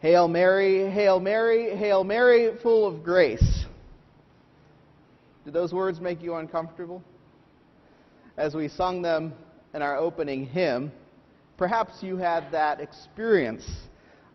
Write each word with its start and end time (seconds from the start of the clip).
Hail 0.00 0.28
Mary, 0.28 0.90
Hail 0.90 1.20
Mary, 1.20 1.74
Hail 1.74 2.04
Mary, 2.04 2.50
full 2.62 2.86
of 2.86 3.02
grace. 3.02 3.64
Did 5.44 5.54
those 5.54 5.72
words 5.72 6.00
make 6.00 6.22
you 6.22 6.34
uncomfortable? 6.34 7.02
As 8.36 8.54
we 8.54 8.68
sung 8.68 9.00
them 9.00 9.32
in 9.72 9.80
our 9.80 9.96
opening 9.96 10.44
hymn, 10.44 10.92
perhaps 11.56 12.02
you 12.02 12.18
had 12.18 12.50
that 12.52 12.80
experience. 12.80 13.64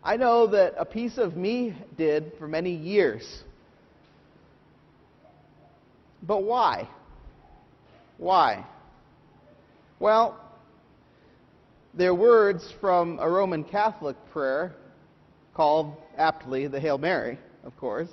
I 0.02 0.16
know 0.16 0.48
that 0.48 0.74
a 0.76 0.84
piece 0.84 1.16
of 1.16 1.36
me 1.36 1.76
did 1.96 2.32
for 2.38 2.48
many 2.48 2.74
years. 2.74 3.44
But 6.24 6.42
why? 6.42 6.88
Why? 8.18 8.66
Well, 10.00 10.40
they're 11.94 12.14
words 12.14 12.72
from 12.80 13.20
a 13.20 13.30
Roman 13.30 13.62
Catholic 13.62 14.16
prayer 14.32 14.74
called 15.54 15.96
aptly 16.16 16.66
the 16.66 16.80
Hail 16.80 16.98
Mary, 16.98 17.38
of 17.64 17.76
course. 17.76 18.08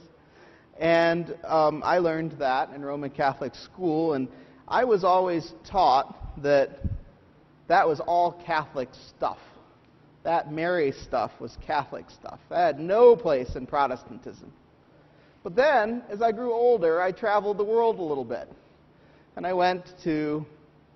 And 0.79 1.35
um, 1.43 1.81
I 1.83 1.99
learned 1.99 2.33
that 2.39 2.69
in 2.73 2.83
Roman 2.83 3.09
Catholic 3.09 3.53
school, 3.55 4.13
and 4.13 4.27
I 4.67 4.85
was 4.85 5.03
always 5.03 5.53
taught 5.69 6.15
that 6.41 6.79
that 7.67 7.87
was 7.87 7.99
all 7.99 8.41
Catholic 8.45 8.89
stuff. 8.93 9.39
That 10.23 10.51
Mary 10.51 10.91
stuff 10.91 11.31
was 11.39 11.57
Catholic 11.65 12.09
stuff. 12.09 12.39
That 12.49 12.75
had 12.75 12.79
no 12.79 13.15
place 13.15 13.55
in 13.55 13.65
Protestantism. 13.65 14.51
But 15.43 15.55
then, 15.55 16.03
as 16.09 16.21
I 16.21 16.31
grew 16.31 16.53
older, 16.53 17.01
I 17.01 17.11
traveled 17.11 17.57
the 17.57 17.63
world 17.63 17.99
a 17.99 18.03
little 18.03 18.25
bit. 18.25 18.51
And 19.35 19.47
I 19.47 19.53
went 19.53 19.85
to 20.03 20.45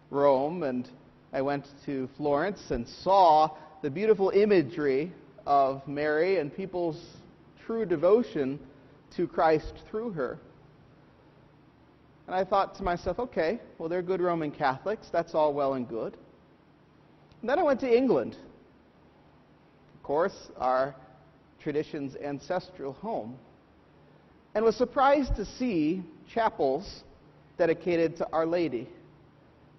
Rome 0.10 0.64
and 0.64 0.90
I 1.32 1.42
went 1.42 1.66
to 1.86 2.10
Florence 2.18 2.72
and 2.72 2.88
saw 2.88 3.56
the 3.82 3.90
beautiful 3.90 4.30
imagery 4.30 5.14
of 5.46 5.88
Mary 5.88 6.40
and 6.40 6.56
people's 6.56 7.02
true 7.66 7.86
devotion 7.86 8.60
to 9.16 9.28
Christ 9.28 9.74
through 9.90 10.12
her. 10.12 10.40
And 12.28 12.36
I 12.36 12.44
thought 12.44 12.76
to 12.76 12.84
myself, 12.84 13.20
okay, 13.20 13.60
well, 13.78 13.90
they're 13.90 14.02
good 14.02 14.22
Roman 14.22 14.52
Catholics. 14.52 15.08
That's 15.12 15.36
all 15.36 15.54
well 15.54 15.74
and 15.74 15.88
good. 15.88 16.16
And 17.42 17.50
then 17.50 17.60
I 17.60 17.64
went 17.64 17.82
to 17.82 17.98
England. 17.98 18.38
Of 19.96 20.04
course, 20.04 20.50
our 20.58 20.96
tradition's 21.62 22.16
ancestral 22.16 22.94
home. 22.94 23.38
And 24.56 24.64
was 24.64 24.78
surprised 24.78 25.36
to 25.36 25.46
see 25.46 26.04
chapels 26.34 27.04
dedicated 27.58 28.18
to 28.18 28.28
Our 28.32 28.46
Lady. 28.46 28.88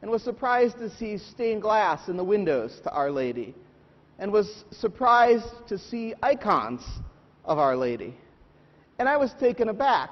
And 0.02 0.10
was 0.10 0.22
surprised 0.22 0.78
to 0.78 0.90
see 0.90 1.16
stained 1.16 1.62
glass 1.62 2.08
in 2.08 2.16
the 2.18 2.24
windows 2.24 2.78
to 2.84 2.90
Our 2.90 3.10
Lady 3.10 3.54
and 4.18 4.32
was 4.32 4.64
surprised 4.70 5.66
to 5.68 5.78
see 5.78 6.14
icons 6.22 6.82
of 7.44 7.58
Our 7.58 7.76
Lady. 7.76 8.14
And 8.98 9.08
I 9.08 9.16
was 9.16 9.32
taken 9.34 9.68
aback 9.68 10.10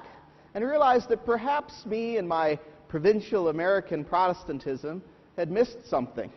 and 0.53 0.63
realized 0.63 1.09
that 1.09 1.25
perhaps 1.25 1.85
me 1.85 2.17
and 2.17 2.27
my 2.27 2.59
provincial 2.89 3.49
American 3.49 4.03
Protestantism 4.03 5.01
had 5.37 5.49
missed 5.49 5.87
something. 5.87 6.31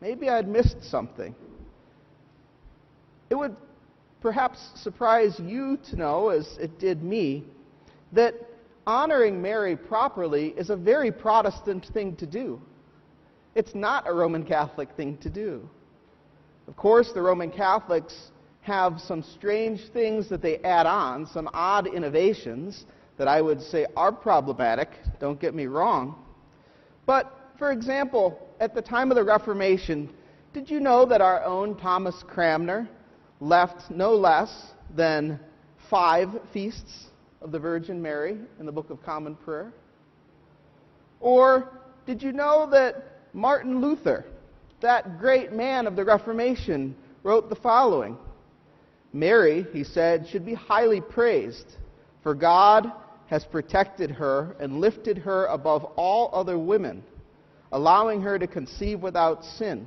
Maybe 0.00 0.28
I 0.28 0.36
had 0.36 0.48
missed 0.48 0.82
something. 0.82 1.34
It 3.30 3.34
would 3.34 3.56
perhaps 4.20 4.70
surprise 4.74 5.38
you 5.38 5.78
to 5.90 5.96
know, 5.96 6.30
as 6.30 6.56
it 6.58 6.78
did 6.78 7.02
me, 7.02 7.44
that 8.12 8.34
honoring 8.86 9.40
Mary 9.42 9.76
properly 9.76 10.48
is 10.56 10.70
a 10.70 10.76
very 10.76 11.12
Protestant 11.12 11.86
thing 11.92 12.16
to 12.16 12.26
do. 12.26 12.60
It's 13.54 13.74
not 13.74 14.08
a 14.08 14.12
Roman 14.12 14.44
Catholic 14.44 14.90
thing 14.96 15.16
to 15.18 15.30
do. 15.30 15.68
Of 16.68 16.76
course, 16.76 17.12
the 17.12 17.22
Roman 17.22 17.50
Catholics 17.50 18.30
have 18.62 19.00
some 19.00 19.22
strange 19.22 19.80
things 19.92 20.28
that 20.28 20.42
they 20.42 20.58
add 20.58 20.86
on, 20.86 21.26
some 21.26 21.48
odd 21.52 21.86
innovations 21.86 22.84
that 23.16 23.28
I 23.28 23.40
would 23.40 23.62
say 23.62 23.86
are 23.96 24.12
problematic, 24.12 24.88
don't 25.20 25.40
get 25.40 25.54
me 25.54 25.66
wrong. 25.66 26.16
But, 27.06 27.32
for 27.58 27.70
example, 27.70 28.38
at 28.60 28.74
the 28.74 28.82
time 28.82 29.10
of 29.10 29.16
the 29.16 29.24
Reformation, 29.24 30.12
did 30.52 30.68
you 30.68 30.80
know 30.80 31.06
that 31.06 31.20
our 31.20 31.44
own 31.44 31.76
Thomas 31.76 32.22
Cranmer 32.26 32.88
left 33.40 33.90
no 33.90 34.14
less 34.14 34.72
than 34.94 35.38
five 35.88 36.28
feasts 36.52 37.06
of 37.40 37.52
the 37.52 37.58
Virgin 37.58 38.02
Mary 38.02 38.36
in 38.58 38.66
the 38.66 38.72
Book 38.72 38.90
of 38.90 39.02
Common 39.02 39.36
Prayer? 39.36 39.72
Or 41.20 41.72
did 42.06 42.22
you 42.22 42.32
know 42.32 42.68
that 42.70 43.20
Martin 43.32 43.80
Luther 43.80 44.24
that 44.80 45.18
great 45.18 45.52
man 45.52 45.86
of 45.86 45.96
the 45.96 46.04
Reformation 46.04 46.94
wrote 47.22 47.48
the 47.48 47.56
following 47.56 48.16
Mary, 49.12 49.66
he 49.72 49.82
said, 49.82 50.28
should 50.28 50.44
be 50.44 50.54
highly 50.54 51.00
praised, 51.00 51.76
for 52.22 52.34
God 52.34 52.92
has 53.28 53.44
protected 53.44 54.10
her 54.10 54.54
and 54.60 54.80
lifted 54.80 55.16
her 55.18 55.46
above 55.46 55.84
all 55.96 56.28
other 56.32 56.58
women, 56.58 57.02
allowing 57.72 58.20
her 58.20 58.38
to 58.38 58.46
conceive 58.46 59.00
without 59.00 59.42
sin. 59.44 59.86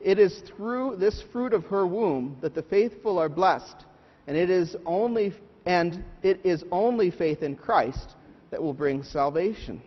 It 0.00 0.18
is 0.18 0.42
through 0.56 0.96
this 0.96 1.22
fruit 1.32 1.52
of 1.52 1.64
her 1.66 1.86
womb 1.86 2.36
that 2.40 2.54
the 2.54 2.62
faithful 2.62 3.18
are 3.18 3.28
blessed, 3.28 3.84
and 4.26 4.36
it 4.36 4.50
is 4.50 4.76
only 4.84 5.32
and 5.66 6.04
it 6.22 6.40
is 6.44 6.62
only 6.70 7.10
faith 7.10 7.42
in 7.42 7.56
Christ 7.56 8.16
that 8.50 8.62
will 8.62 8.74
bring 8.74 9.02
salvation. 9.02 9.80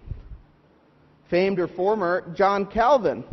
Famed 1.30 1.60
reformer 1.60 2.34
John 2.36 2.66
Calvin 2.66 3.24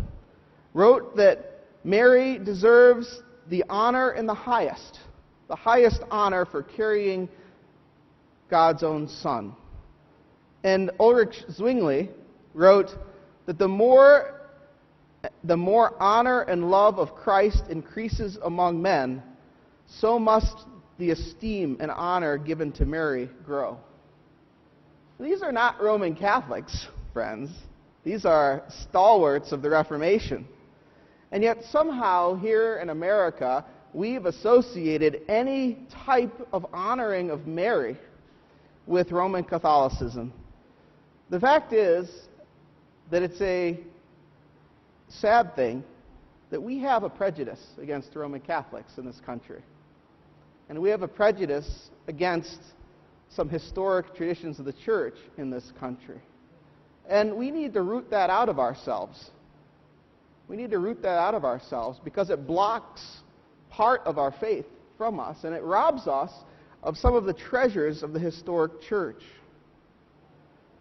wrote 0.75 1.17
that 1.17 1.65
Mary 1.85 2.39
deserves 2.39 3.23
the 3.49 3.65
honor 3.71 4.11
and 4.11 4.29
the 4.29 4.35
highest, 4.35 4.99
the 5.49 5.57
highest 5.57 6.03
honor 6.11 6.45
for 6.45 6.63
carrying 6.63 7.29
God's 8.51 8.83
own 8.83 9.09
Son. 9.09 9.55
And 10.63 10.91
Ulrich 10.99 11.45
Zwingli 11.51 12.11
wrote 12.55 12.91
that 13.47 13.59
the 13.59 13.69
more, 13.69 14.41
the 15.45 15.57
more 15.57 15.95
honor 16.03 16.43
and 16.43 16.71
love 16.71 16.99
of 16.99 17.15
Christ 17.15 17.65
increases 17.69 18.39
among 18.43 18.81
men, 18.81 19.23
so 19.87 20.19
must 20.19 20.67
the 20.99 21.11
esteem 21.11 21.77
and 21.81 21.91
honor 21.91 22.39
given 22.39 22.73
to 22.73 22.87
Mary 22.87 23.29
grow. 23.45 23.79
These 25.21 25.43
are 25.43 25.53
not 25.53 25.83
Roman 25.83 26.15
Catholics, 26.17 26.89
friends. 27.13 27.51
These 28.05 28.25
are 28.25 28.63
stalwarts 28.69 29.53
of 29.53 29.63
the 29.63 29.71
Reformation. 29.71 30.47
And 31.35 31.43
yet, 31.43 31.65
somehow, 31.73 32.37
here 32.37 32.77
in 32.77 32.91
America, 32.91 33.65
we've 33.93 34.25
associated 34.25 35.23
any 35.27 35.85
type 36.07 36.47
of 36.53 36.65
honoring 36.73 37.31
of 37.31 37.45
Mary 37.49 37.99
with 38.87 39.11
Roman 39.11 39.43
Catholicism. 39.43 40.33
The 41.31 41.41
fact 41.41 41.73
is 41.73 42.09
that 43.11 43.25
it's 43.25 43.41
a 43.41 43.81
sad 45.09 45.57
thing 45.57 45.83
that 46.51 46.63
we 46.63 46.79
have 46.79 47.03
a 47.03 47.11
prejudice 47.11 47.67
against 47.83 48.15
Roman 48.15 48.41
Catholics 48.41 48.93
in 48.97 49.05
this 49.05 49.21
country. 49.27 49.63
And 50.69 50.81
we 50.81 50.89
have 50.91 51.03
a 51.03 51.09
prejudice 51.09 51.91
against 52.07 52.61
some 53.31 53.49
historic 53.49 54.15
traditions 54.15 54.61
of 54.61 54.67
the 54.67 54.73
church 54.73 55.17
in 55.37 55.51
this 55.51 55.73
country. 55.81 56.21
And 57.09 57.35
we 57.35 57.51
need 57.51 57.75
to 57.75 57.83
root 57.83 58.09
that 58.11 58.31
out 58.31 58.49
of 58.49 58.61
ourselves. 58.61 59.33
We 60.49 60.57
need 60.57 60.71
to 60.71 60.79
root 60.79 61.03
that 61.03 61.19
out 61.19 61.35
of 61.35 61.45
ourselves 61.45 62.01
because 62.05 62.31
it 62.31 62.47
blocks 62.47 63.19
part 63.71 64.03
of 64.05 64.19
our 64.19 64.33
faith 64.33 64.67
from 64.99 65.19
us 65.19 65.45
and 65.45 65.55
it 65.55 65.63
robs 65.63 66.07
us 66.07 66.31
of 66.83 66.97
some 66.97 67.15
of 67.15 67.25
the 67.25 67.33
treasures 67.33 68.03
of 68.03 68.13
the 68.13 68.19
historic 68.19 68.83
church. 68.83 69.23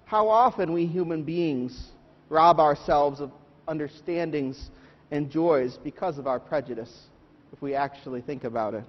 How 0.05 0.27
often 0.27 0.73
we 0.73 0.85
human 0.85 1.23
beings 1.23 1.91
rob 2.29 2.59
ourselves 2.59 3.21
of 3.21 3.31
understandings 3.67 4.69
and 5.11 5.29
joys 5.29 5.77
because 5.83 6.17
of 6.17 6.27
our 6.27 6.39
prejudice, 6.39 7.07
if 7.53 7.61
we 7.61 7.73
actually 7.73 8.21
think 8.21 8.43
about 8.43 8.73
it. 8.73 8.83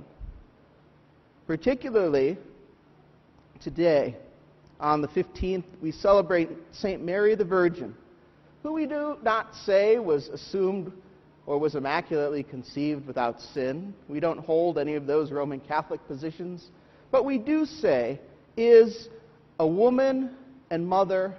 Particularly 1.46 2.36
today, 3.60 4.16
on 4.80 5.02
the 5.02 5.08
15th, 5.08 5.64
we 5.80 5.92
celebrate 5.92 6.48
St. 6.72 7.02
Mary 7.02 7.34
the 7.36 7.44
Virgin 7.44 7.94
who 8.64 8.72
we 8.72 8.86
do 8.86 9.18
not 9.22 9.54
say 9.54 9.98
was 9.98 10.28
assumed 10.28 10.90
or 11.46 11.58
was 11.58 11.74
immaculately 11.74 12.42
conceived 12.42 13.06
without 13.06 13.38
sin. 13.38 13.94
We 14.08 14.20
don't 14.20 14.38
hold 14.38 14.78
any 14.78 14.94
of 14.94 15.06
those 15.06 15.30
Roman 15.30 15.60
Catholic 15.60 16.04
positions. 16.08 16.70
But 17.10 17.26
we 17.26 17.36
do 17.36 17.66
say 17.66 18.18
is 18.56 19.10
a 19.60 19.66
woman 19.66 20.34
and 20.70 20.88
mother 20.88 21.34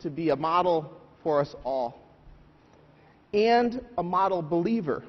to 0.00 0.10
be 0.10 0.30
a 0.30 0.36
model 0.36 1.00
for 1.22 1.40
us 1.40 1.54
all. 1.62 2.02
And 3.32 3.80
a 3.96 4.02
model 4.02 4.42
believer. 4.42 5.04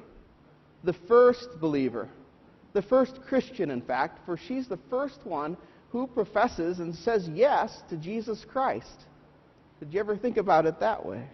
The 0.84 0.94
first 1.08 1.48
believer. 1.60 2.08
The 2.74 2.82
first 2.82 3.20
Christian, 3.26 3.72
in 3.72 3.82
fact, 3.82 4.20
for 4.24 4.36
she's 4.36 4.68
the 4.68 4.78
first 4.88 5.18
one 5.24 5.56
who 5.90 6.06
professes 6.06 6.78
and 6.78 6.94
says 6.94 7.28
yes 7.34 7.82
to 7.90 7.96
Jesus 7.96 8.44
Christ. 8.44 9.06
Did 9.80 9.92
you 9.92 9.98
ever 9.98 10.16
think 10.16 10.36
about 10.36 10.66
it 10.66 10.78
that 10.78 11.04
way? 11.04 11.26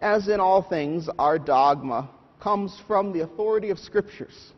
As 0.00 0.28
in 0.28 0.40
all 0.40 0.62
things, 0.62 1.08
our 1.18 1.38
dogma 1.38 2.08
comes 2.40 2.80
from 2.86 3.12
the 3.12 3.20
authority 3.20 3.70
of 3.70 3.78
Scriptures. 3.78 4.52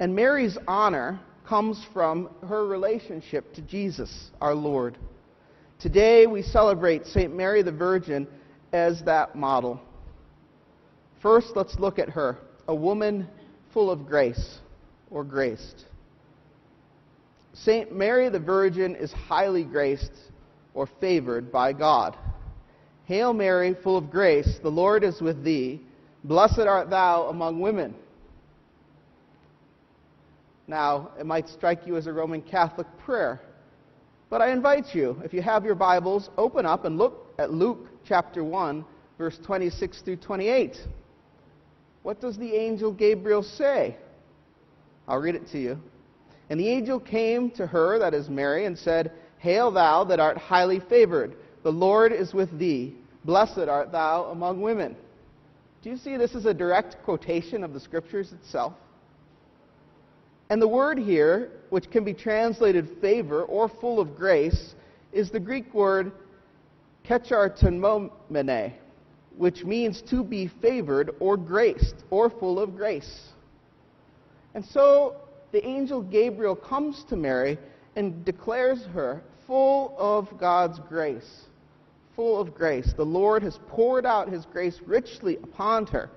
And 0.00 0.14
Mary's 0.14 0.58
honor 0.66 1.20
comes 1.46 1.84
from 1.92 2.28
her 2.46 2.66
relationship 2.66 3.54
to 3.54 3.62
Jesus, 3.62 4.30
our 4.40 4.54
Lord. 4.54 4.98
Today 5.78 6.26
we 6.26 6.42
celebrate 6.42 7.06
St. 7.06 7.34
Mary 7.34 7.62
the 7.62 7.72
Virgin 7.72 8.26
as 8.72 9.02
that 9.04 9.34
model. 9.34 9.80
First, 11.22 11.52
let's 11.54 11.78
look 11.78 11.98
at 11.98 12.10
her, 12.10 12.38
a 12.66 12.74
woman 12.74 13.28
full 13.72 13.90
of 13.90 14.06
grace 14.06 14.58
or 15.10 15.24
graced. 15.24 15.84
St. 17.54 17.92
Mary 17.92 18.28
the 18.28 18.40
Virgin 18.40 18.94
is 18.94 19.12
highly 19.12 19.64
graced 19.64 20.12
or 20.74 20.88
favored 21.00 21.50
by 21.50 21.72
God. 21.72 22.16
Hail 23.08 23.32
Mary, 23.32 23.74
full 23.82 23.96
of 23.96 24.10
grace, 24.10 24.58
the 24.62 24.68
Lord 24.68 25.02
is 25.02 25.22
with 25.22 25.42
thee. 25.42 25.80
Blessed 26.24 26.58
art 26.58 26.90
thou 26.90 27.28
among 27.28 27.58
women. 27.58 27.94
Now, 30.66 31.12
it 31.18 31.24
might 31.24 31.48
strike 31.48 31.86
you 31.86 31.96
as 31.96 32.06
a 32.06 32.12
Roman 32.12 32.42
Catholic 32.42 32.86
prayer, 32.98 33.40
but 34.28 34.42
I 34.42 34.52
invite 34.52 34.94
you, 34.94 35.18
if 35.24 35.32
you 35.32 35.40
have 35.40 35.64
your 35.64 35.74
Bibles, 35.74 36.28
open 36.36 36.66
up 36.66 36.84
and 36.84 36.98
look 36.98 37.32
at 37.38 37.50
Luke 37.50 37.88
chapter 38.06 38.44
1, 38.44 38.84
verse 39.16 39.38
26 39.42 40.02
through 40.02 40.16
28. 40.16 40.76
What 42.02 42.20
does 42.20 42.36
the 42.36 42.54
angel 42.54 42.92
Gabriel 42.92 43.42
say? 43.42 43.96
I'll 45.08 45.16
read 45.16 45.34
it 45.34 45.48
to 45.52 45.58
you. 45.58 45.78
And 46.50 46.60
the 46.60 46.68
angel 46.68 47.00
came 47.00 47.50
to 47.52 47.66
her, 47.66 47.98
that 48.00 48.12
is 48.12 48.28
Mary, 48.28 48.66
and 48.66 48.76
said, 48.76 49.12
Hail 49.38 49.70
thou 49.70 50.04
that 50.04 50.20
art 50.20 50.36
highly 50.36 50.80
favored, 50.90 51.36
the 51.68 51.72
Lord 51.72 52.14
is 52.14 52.32
with 52.32 52.58
thee. 52.58 52.94
Blessed 53.26 53.68
art 53.68 53.92
thou 53.92 54.30
among 54.30 54.62
women. 54.62 54.96
Do 55.82 55.90
you 55.90 55.98
see 55.98 56.16
this 56.16 56.34
is 56.34 56.46
a 56.46 56.54
direct 56.54 56.96
quotation 57.04 57.62
of 57.62 57.74
the 57.74 57.80
scriptures 57.80 58.32
itself? 58.32 58.72
And 60.48 60.62
the 60.62 60.66
word 60.66 60.98
here, 60.98 61.50
which 61.68 61.90
can 61.90 62.04
be 62.04 62.14
translated 62.14 62.88
favor 63.02 63.42
or 63.42 63.68
full 63.68 64.00
of 64.00 64.16
grace, 64.16 64.76
is 65.12 65.30
the 65.30 65.40
Greek 65.40 65.74
word 65.74 66.10
kecharitomene, 67.06 68.72
which 69.36 69.62
means 69.62 70.00
to 70.08 70.24
be 70.24 70.50
favored 70.62 71.10
or 71.20 71.36
graced 71.36 71.96
or 72.08 72.30
full 72.30 72.58
of 72.58 72.76
grace. 72.76 73.28
And 74.54 74.64
so 74.64 75.16
the 75.52 75.62
angel 75.66 76.00
Gabriel 76.00 76.56
comes 76.56 77.04
to 77.10 77.16
Mary 77.16 77.58
and 77.94 78.24
declares 78.24 78.82
her 78.94 79.20
full 79.46 79.94
of 79.98 80.28
God's 80.40 80.78
grace. 80.88 81.44
Full 82.18 82.40
of 82.40 82.52
grace. 82.52 82.92
The 82.96 83.04
Lord 83.04 83.44
has 83.44 83.60
poured 83.68 84.04
out 84.04 84.28
his 84.28 84.44
grace 84.44 84.80
richly 84.84 85.36
upon 85.36 85.86
her. 85.86 86.10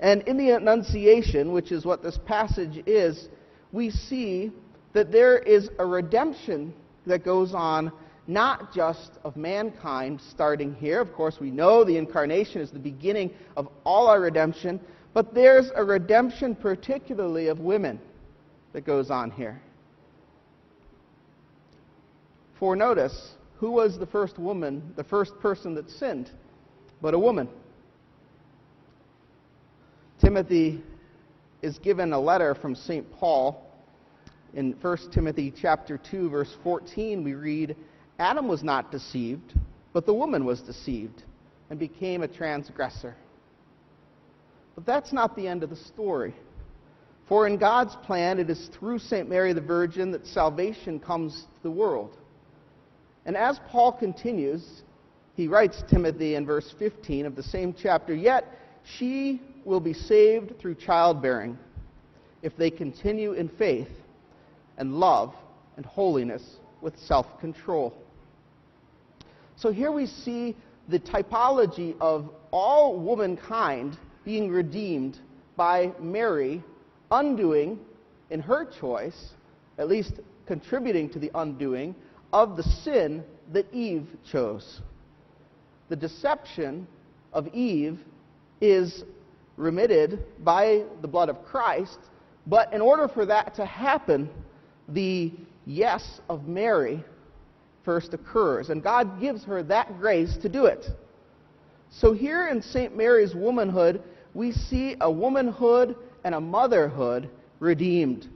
And 0.00 0.22
in 0.22 0.36
the 0.36 0.50
Annunciation, 0.50 1.52
which 1.52 1.70
is 1.70 1.84
what 1.84 2.02
this 2.02 2.18
passage 2.26 2.82
is, 2.86 3.28
we 3.70 3.90
see 3.90 4.50
that 4.94 5.12
there 5.12 5.38
is 5.38 5.70
a 5.78 5.86
redemption 5.86 6.74
that 7.06 7.24
goes 7.24 7.54
on 7.54 7.92
not 8.26 8.74
just 8.74 9.12
of 9.22 9.36
mankind 9.36 10.20
starting 10.28 10.74
here. 10.74 11.00
Of 11.00 11.12
course, 11.12 11.36
we 11.38 11.52
know 11.52 11.84
the 11.84 11.96
incarnation 11.96 12.60
is 12.60 12.72
the 12.72 12.80
beginning 12.80 13.30
of 13.56 13.68
all 13.84 14.08
our 14.08 14.20
redemption, 14.20 14.80
but 15.14 15.34
there's 15.34 15.70
a 15.76 15.84
redemption 15.84 16.56
particularly 16.56 17.46
of 17.46 17.60
women 17.60 18.00
that 18.72 18.84
goes 18.84 19.08
on 19.08 19.30
here. 19.30 19.62
For 22.58 22.74
notice, 22.74 23.34
who 23.58 23.72
was 23.72 23.98
the 23.98 24.06
first 24.06 24.38
woman, 24.38 24.92
the 24.96 25.04
first 25.04 25.38
person 25.40 25.74
that 25.74 25.90
sinned, 25.90 26.30
but 27.02 27.14
a 27.14 27.18
woman? 27.18 27.48
Timothy 30.20 30.82
is 31.62 31.78
given 31.78 32.12
a 32.12 32.20
letter 32.20 32.54
from 32.54 32.74
St. 32.74 33.10
Paul. 33.12 33.64
In 34.54 34.72
1 34.80 34.98
Timothy 35.12 35.52
chapter 35.54 35.98
2 35.98 36.30
verse 36.30 36.56
14 36.62 37.22
we 37.22 37.34
read, 37.34 37.76
Adam 38.18 38.48
was 38.48 38.62
not 38.62 38.90
deceived, 38.90 39.54
but 39.92 40.06
the 40.06 40.14
woman 40.14 40.44
was 40.44 40.60
deceived 40.60 41.22
and 41.70 41.78
became 41.78 42.22
a 42.22 42.28
transgressor. 42.28 43.14
But 44.74 44.86
that's 44.86 45.12
not 45.12 45.34
the 45.34 45.48
end 45.48 45.64
of 45.64 45.70
the 45.70 45.76
story. 45.76 46.34
For 47.28 47.46
in 47.46 47.58
God's 47.58 47.96
plan, 47.96 48.38
it 48.38 48.48
is 48.48 48.68
through 48.68 49.00
St. 49.00 49.28
Mary 49.28 49.52
the 49.52 49.60
Virgin 49.60 50.12
that 50.12 50.26
salvation 50.26 50.98
comes 51.00 51.42
to 51.42 51.62
the 51.62 51.70
world. 51.70 52.16
And 53.28 53.36
as 53.36 53.60
Paul 53.68 53.92
continues, 53.92 54.64
he 55.34 55.48
writes 55.48 55.84
Timothy 55.90 56.34
in 56.34 56.46
verse 56.46 56.74
15 56.78 57.26
of 57.26 57.36
the 57.36 57.42
same 57.42 57.74
chapter, 57.74 58.14
Yet 58.14 58.46
she 58.84 59.42
will 59.66 59.80
be 59.80 59.92
saved 59.92 60.58
through 60.58 60.76
childbearing 60.76 61.58
if 62.40 62.56
they 62.56 62.70
continue 62.70 63.34
in 63.34 63.50
faith 63.50 63.90
and 64.78 64.94
love 64.94 65.34
and 65.76 65.84
holiness 65.84 66.56
with 66.80 66.98
self 66.98 67.38
control. 67.38 67.92
So 69.56 69.70
here 69.70 69.92
we 69.92 70.06
see 70.06 70.56
the 70.88 70.98
typology 70.98 71.96
of 72.00 72.30
all 72.50 72.98
womankind 72.98 73.98
being 74.24 74.48
redeemed 74.48 75.18
by 75.54 75.92
Mary 76.00 76.64
undoing 77.10 77.78
in 78.30 78.40
her 78.40 78.64
choice, 78.64 79.32
at 79.76 79.86
least 79.86 80.14
contributing 80.46 81.10
to 81.10 81.18
the 81.18 81.30
undoing, 81.34 81.94
of 82.32 82.56
the 82.56 82.62
sin 82.62 83.24
that 83.52 83.72
Eve 83.72 84.06
chose. 84.30 84.80
The 85.88 85.96
deception 85.96 86.86
of 87.32 87.48
Eve 87.48 87.98
is 88.60 89.04
remitted 89.56 90.24
by 90.44 90.84
the 91.02 91.08
blood 91.08 91.28
of 91.28 91.44
Christ, 91.44 91.98
but 92.46 92.72
in 92.72 92.80
order 92.80 93.08
for 93.08 93.26
that 93.26 93.54
to 93.56 93.64
happen, 93.64 94.28
the 94.88 95.32
yes 95.66 96.20
of 96.28 96.46
Mary 96.46 97.04
first 97.84 98.14
occurs, 98.14 98.70
and 98.70 98.82
God 98.82 99.20
gives 99.20 99.44
her 99.44 99.62
that 99.64 99.98
grace 99.98 100.36
to 100.42 100.48
do 100.48 100.66
it. 100.66 100.86
So 101.90 102.12
here 102.12 102.48
in 102.48 102.60
St. 102.60 102.96
Mary's 102.96 103.34
womanhood, 103.34 104.02
we 104.34 104.52
see 104.52 104.96
a 105.00 105.10
womanhood 105.10 105.96
and 106.24 106.34
a 106.34 106.40
motherhood 106.40 107.30
redeemed, 107.60 108.28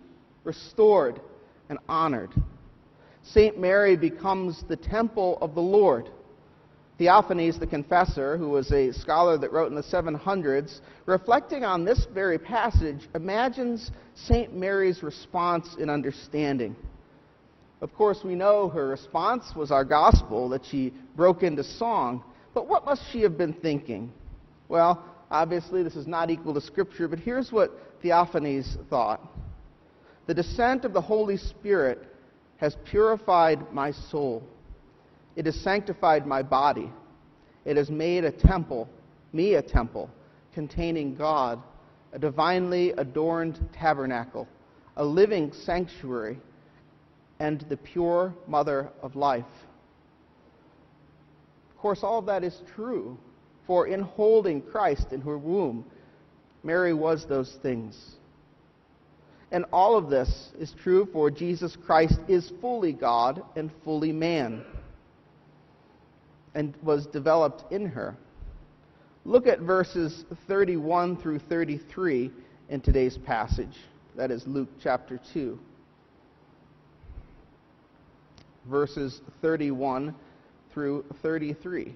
restored, 0.44 1.20
and 1.68 1.78
honored. 1.88 2.30
St. 3.24 3.58
Mary 3.58 3.96
becomes 3.96 4.64
the 4.68 4.76
temple 4.76 5.38
of 5.40 5.54
the 5.54 5.60
Lord. 5.60 6.10
Theophanes 6.98 7.58
the 7.58 7.66
Confessor, 7.66 8.36
who 8.36 8.50
was 8.50 8.70
a 8.72 8.92
scholar 8.92 9.38
that 9.38 9.52
wrote 9.52 9.70
in 9.70 9.74
the 9.74 9.82
700s, 9.82 10.80
reflecting 11.06 11.64
on 11.64 11.84
this 11.84 12.06
very 12.12 12.38
passage, 12.38 13.08
imagines 13.14 13.90
St. 14.14 14.54
Mary's 14.54 15.02
response 15.02 15.76
in 15.78 15.88
understanding. 15.88 16.76
Of 17.80 17.92
course, 17.94 18.20
we 18.22 18.34
know 18.34 18.68
her 18.68 18.86
response 18.86 19.56
was 19.56 19.72
our 19.72 19.84
gospel, 19.84 20.48
that 20.50 20.64
she 20.64 20.92
broke 21.16 21.42
into 21.42 21.64
song. 21.64 22.22
But 22.54 22.68
what 22.68 22.84
must 22.84 23.02
she 23.10 23.22
have 23.22 23.36
been 23.36 23.54
thinking? 23.54 24.12
Well, 24.68 25.04
obviously, 25.30 25.82
this 25.82 25.96
is 25.96 26.06
not 26.06 26.30
equal 26.30 26.54
to 26.54 26.60
Scripture, 26.60 27.08
but 27.08 27.18
here's 27.18 27.50
what 27.50 27.72
Theophanes 28.02 28.76
thought 28.88 29.20
The 30.26 30.34
descent 30.34 30.84
of 30.84 30.92
the 30.92 31.00
Holy 31.00 31.36
Spirit 31.36 32.11
has 32.62 32.76
purified 32.84 33.72
my 33.72 33.90
soul, 33.90 34.40
it 35.34 35.46
has 35.46 35.60
sanctified 35.62 36.24
my 36.28 36.40
body, 36.44 36.88
it 37.64 37.76
has 37.76 37.90
made 37.90 38.22
a 38.22 38.30
temple, 38.30 38.88
me 39.32 39.54
a 39.54 39.62
temple, 39.62 40.08
containing 40.54 41.16
God, 41.16 41.60
a 42.12 42.20
divinely 42.20 42.92
adorned 42.92 43.58
tabernacle, 43.74 44.46
a 44.96 45.04
living 45.04 45.52
sanctuary 45.52 46.38
and 47.40 47.62
the 47.68 47.76
pure 47.76 48.32
mother 48.46 48.90
of 49.02 49.16
life. 49.16 49.44
Of 51.72 51.78
course, 51.78 52.04
all 52.04 52.20
of 52.20 52.26
that 52.26 52.44
is 52.44 52.62
true, 52.76 53.18
for 53.66 53.88
in 53.88 54.02
holding 54.02 54.62
Christ 54.62 55.08
in 55.10 55.20
her 55.22 55.36
womb, 55.36 55.84
Mary 56.62 56.94
was 56.94 57.26
those 57.26 57.58
things. 57.60 58.18
And 59.52 59.64
all 59.72 59.96
of 59.96 60.10
this 60.10 60.50
is 60.58 60.74
true 60.82 61.06
for 61.12 61.30
Jesus 61.30 61.76
Christ 61.76 62.18
is 62.26 62.52
fully 62.60 62.92
God 62.92 63.42
and 63.54 63.70
fully 63.84 64.10
man 64.10 64.64
and 66.54 66.74
was 66.82 67.06
developed 67.06 67.70
in 67.72 67.86
her. 67.86 68.16
Look 69.24 69.46
at 69.46 69.60
verses 69.60 70.24
31 70.48 71.18
through 71.18 71.38
33 71.38 72.32
in 72.70 72.80
today's 72.80 73.16
passage. 73.16 73.76
That 74.16 74.30
is 74.30 74.44
Luke 74.46 74.70
chapter 74.82 75.20
2 75.32 75.58
verses 78.68 79.20
31 79.40 80.14
through 80.72 81.04
33. 81.22 81.94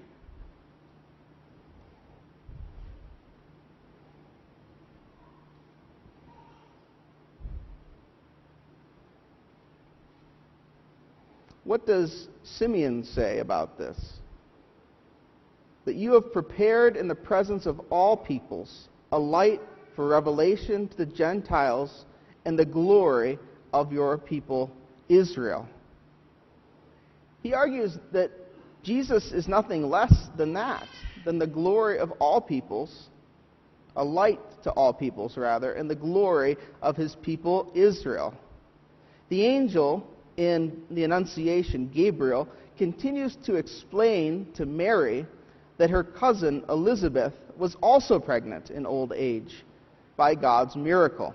What 11.67 11.85
does 11.85 12.29
Simeon 12.43 13.03
say 13.03 13.39
about 13.39 13.77
this? 13.77 13.97
That 15.83 15.95
you 15.95 16.13
have 16.13 16.31
prepared 16.31 16.95
in 16.95 17.09
the 17.09 17.15
presence 17.15 17.65
of 17.65 17.81
all 17.89 18.15
peoples 18.15 18.87
a 19.11 19.19
light 19.19 19.59
for 19.93 20.07
revelation 20.07 20.87
to 20.87 20.97
the 20.97 21.05
Gentiles 21.05 22.05
and 22.45 22.57
the 22.57 22.65
glory 22.65 23.37
of 23.73 23.91
your 23.91 24.17
people 24.17 24.71
Israel. 25.09 25.67
He 27.43 27.53
argues 27.53 27.97
that 28.13 28.31
Jesus 28.81 29.33
is 29.33 29.49
nothing 29.49 29.83
less 29.83 30.13
than 30.37 30.53
that, 30.53 30.87
than 31.25 31.37
the 31.37 31.47
glory 31.47 31.99
of 31.99 32.11
all 32.19 32.39
peoples, 32.39 33.09
a 33.97 34.03
light 34.05 34.39
to 34.63 34.71
all 34.71 34.93
peoples, 34.93 35.35
rather, 35.35 35.73
and 35.73 35.89
the 35.89 35.95
glory 35.95 36.55
of 36.81 36.95
his 36.95 37.13
people 37.21 37.69
Israel. 37.75 38.33
The 39.27 39.45
angel 39.45 40.07
in 40.37 40.83
the 40.91 41.03
Annunciation, 41.03 41.89
Gabriel, 41.89 42.47
continues 42.77 43.35
to 43.43 43.55
explain 43.55 44.51
to 44.53 44.65
Mary 44.65 45.25
that 45.77 45.89
her 45.89 46.03
cousin 46.03 46.63
Elizabeth 46.69 47.33
was 47.57 47.75
also 47.81 48.19
pregnant 48.19 48.69
in 48.69 48.85
old 48.85 49.13
age 49.13 49.63
by 50.15 50.35
God's 50.35 50.75
miracle. 50.75 51.33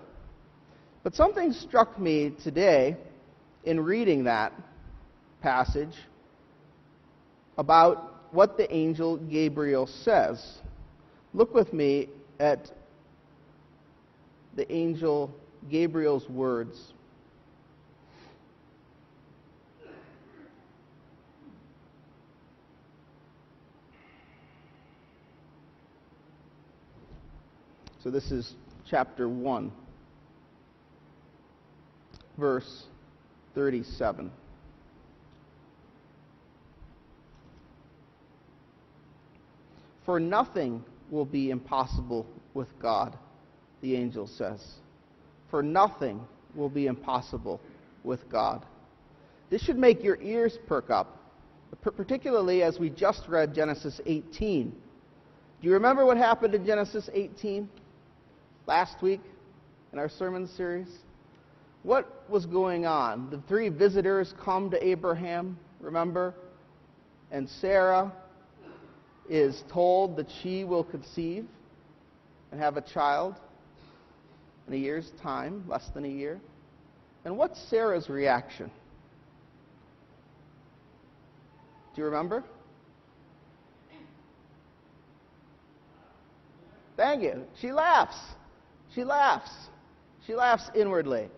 But 1.03 1.15
something 1.15 1.53
struck 1.53 1.99
me 1.99 2.33
today 2.43 2.97
in 3.65 3.81
reading 3.81 4.25
that 4.25 4.53
passage 5.41 5.97
about 7.59 8.33
what 8.33 8.57
the 8.57 8.73
angel 8.73 9.17
Gabriel 9.17 9.87
says. 9.87 10.59
Look 11.35 11.55
with 11.55 11.73
me 11.73 12.09
at 12.39 12.71
the 14.55 14.71
angel 14.73 15.35
Gabriel's 15.71 16.29
words. 16.29 16.93
So 28.03 28.11
this 28.11 28.33
is 28.33 28.55
chapter 28.91 29.29
1, 29.29 29.71
verse 32.37 32.85
37. 33.55 34.29
For 40.05 40.19
nothing 40.19 40.83
will 41.13 41.25
be 41.25 41.51
impossible 41.51 42.27
with 42.55 42.67
God, 42.81 43.17
the 43.83 43.95
angel 43.95 44.27
says. 44.27 44.61
For 45.49 45.63
nothing 45.63 46.27
will 46.57 46.71
be 46.71 46.89
impossible 46.89 47.61
with 48.03 48.29
God. 48.29 48.67
This 49.49 49.63
should 49.63 49.79
make 49.79 50.03
your 50.03 50.21
ears 50.21 50.59
perk 50.67 50.91
up, 50.91 51.19
particularly 51.81 52.65
as 52.65 52.81
we 52.81 52.91
just 52.91 53.29
read 53.29 53.55
Genesis 53.55 54.01
18. 54.07 54.71
Do 54.71 55.69
you 55.69 55.75
remember 55.75 56.05
what 56.05 56.17
happened 56.17 56.57
in 56.57 56.67
Genesis 56.67 57.09
18 57.15 57.69
last 58.67 59.03
week 59.03 59.21
in 59.93 59.99
our 59.99 60.09
sermon 60.09 60.49
series? 60.57 60.89
What 61.83 62.25
was 62.29 62.47
going 62.47 62.87
on? 62.87 63.31
The 63.31 63.43
three 63.49 63.69
visitors 63.69 64.33
come 64.43 64.71
to 64.71 64.87
Abraham, 64.87 65.59
remember? 65.81 66.35
And 67.31 67.49
Sarah 67.49 68.13
is 69.29 69.65
told 69.73 70.17
that 70.17 70.27
she 70.43 70.65
will 70.65 70.85
conceive 70.85 71.47
and 72.51 72.61
have 72.61 72.77
a 72.77 72.83
child 72.83 73.35
in 74.69 74.75
a 74.75 74.77
year's 74.77 75.11
time, 75.23 75.65
less 75.67 75.89
than 75.95 76.05
a 76.05 76.09
year. 76.09 76.41
And 77.25 77.37
what's 77.37 77.61
Sarah's 77.69 78.09
reaction? 78.09 78.71
Do 81.95 82.01
you 82.01 82.07
remember? 82.07 82.45
Thank 86.97 87.23
you. 87.23 87.45
She 87.61 87.73
laughs. 87.73 88.17
She 88.95 89.05
laughs. 89.05 89.51
She 90.27 90.35
laughs 90.35 90.71
inwardly. 90.75 91.29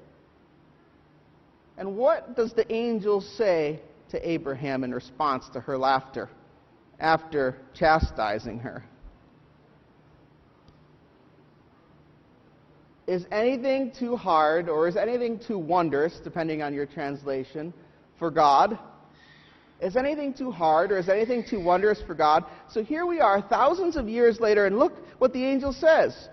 And 1.77 1.97
what 1.97 2.37
does 2.37 2.53
the 2.53 2.71
angel 2.73 3.21
say 3.21 3.81
to 4.11 4.29
Abraham 4.29 4.85
in 4.85 4.95
response 4.95 5.49
to 5.53 5.61
her 5.61 5.77
laughter 5.77 6.29
after 7.01 7.57
chastising 7.75 8.61
her? 8.61 8.85
Is 13.07 13.27
anything 13.31 13.93
too 13.99 14.17
hard 14.17 14.69
or 14.69 14.89
is 14.89 14.97
anything 14.97 15.39
too 15.39 15.59
wondrous, 15.59 16.21
depending 16.25 16.63
on 16.63 16.73
your 16.73 16.87
translation, 16.87 17.75
for 18.19 18.31
God? 18.31 18.79
Is 19.81 19.97
anything 19.97 20.33
too 20.33 20.51
hard 20.51 20.91
or 20.91 20.99
is 20.99 21.11
anything 21.11 21.45
too 21.45 21.61
wondrous 21.61 22.01
for 22.07 22.15
God? 22.15 22.45
So 22.71 22.83
here 22.83 23.05
we 23.05 23.21
are, 23.21 23.43
thousands 23.43 23.97
of 23.97 24.09
years 24.09 24.41
later, 24.41 24.65
and 24.67 24.79
look 24.79 24.95
what 25.19 25.33
the 25.33 25.45
angel 25.45 25.73
says 25.73 26.29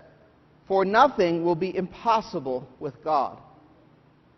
For 0.72 0.86
nothing 0.86 1.44
will 1.44 1.54
be 1.54 1.76
impossible 1.76 2.66
with 2.80 3.04
God. 3.04 3.36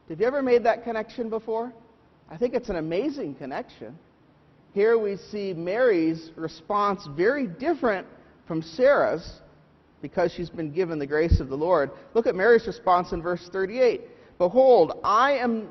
Have 0.08 0.18
you 0.18 0.26
ever 0.26 0.42
made 0.42 0.64
that 0.64 0.82
connection 0.82 1.30
before? 1.30 1.72
I 2.28 2.36
think 2.36 2.54
it's 2.54 2.70
an 2.70 2.74
amazing 2.74 3.36
connection. 3.36 3.96
Here 4.72 4.98
we 4.98 5.16
see 5.16 5.52
Mary's 5.52 6.32
response 6.34 7.06
very 7.16 7.46
different 7.46 8.08
from 8.48 8.62
Sarah's 8.62 9.42
because 10.02 10.32
she's 10.32 10.50
been 10.50 10.72
given 10.72 10.98
the 10.98 11.06
grace 11.06 11.38
of 11.38 11.50
the 11.50 11.56
Lord. 11.56 11.92
Look 12.14 12.26
at 12.26 12.34
Mary's 12.34 12.66
response 12.66 13.12
in 13.12 13.22
verse 13.22 13.48
38 13.52 14.00
Behold, 14.36 14.98
I 15.04 15.34
am 15.34 15.68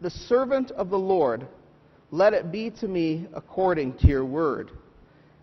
the 0.00 0.08
servant 0.08 0.70
of 0.70 0.88
the 0.88 0.98
Lord. 0.98 1.46
Let 2.10 2.32
it 2.32 2.50
be 2.50 2.70
to 2.80 2.88
me 2.88 3.26
according 3.34 3.98
to 3.98 4.06
your 4.06 4.24
word. 4.24 4.70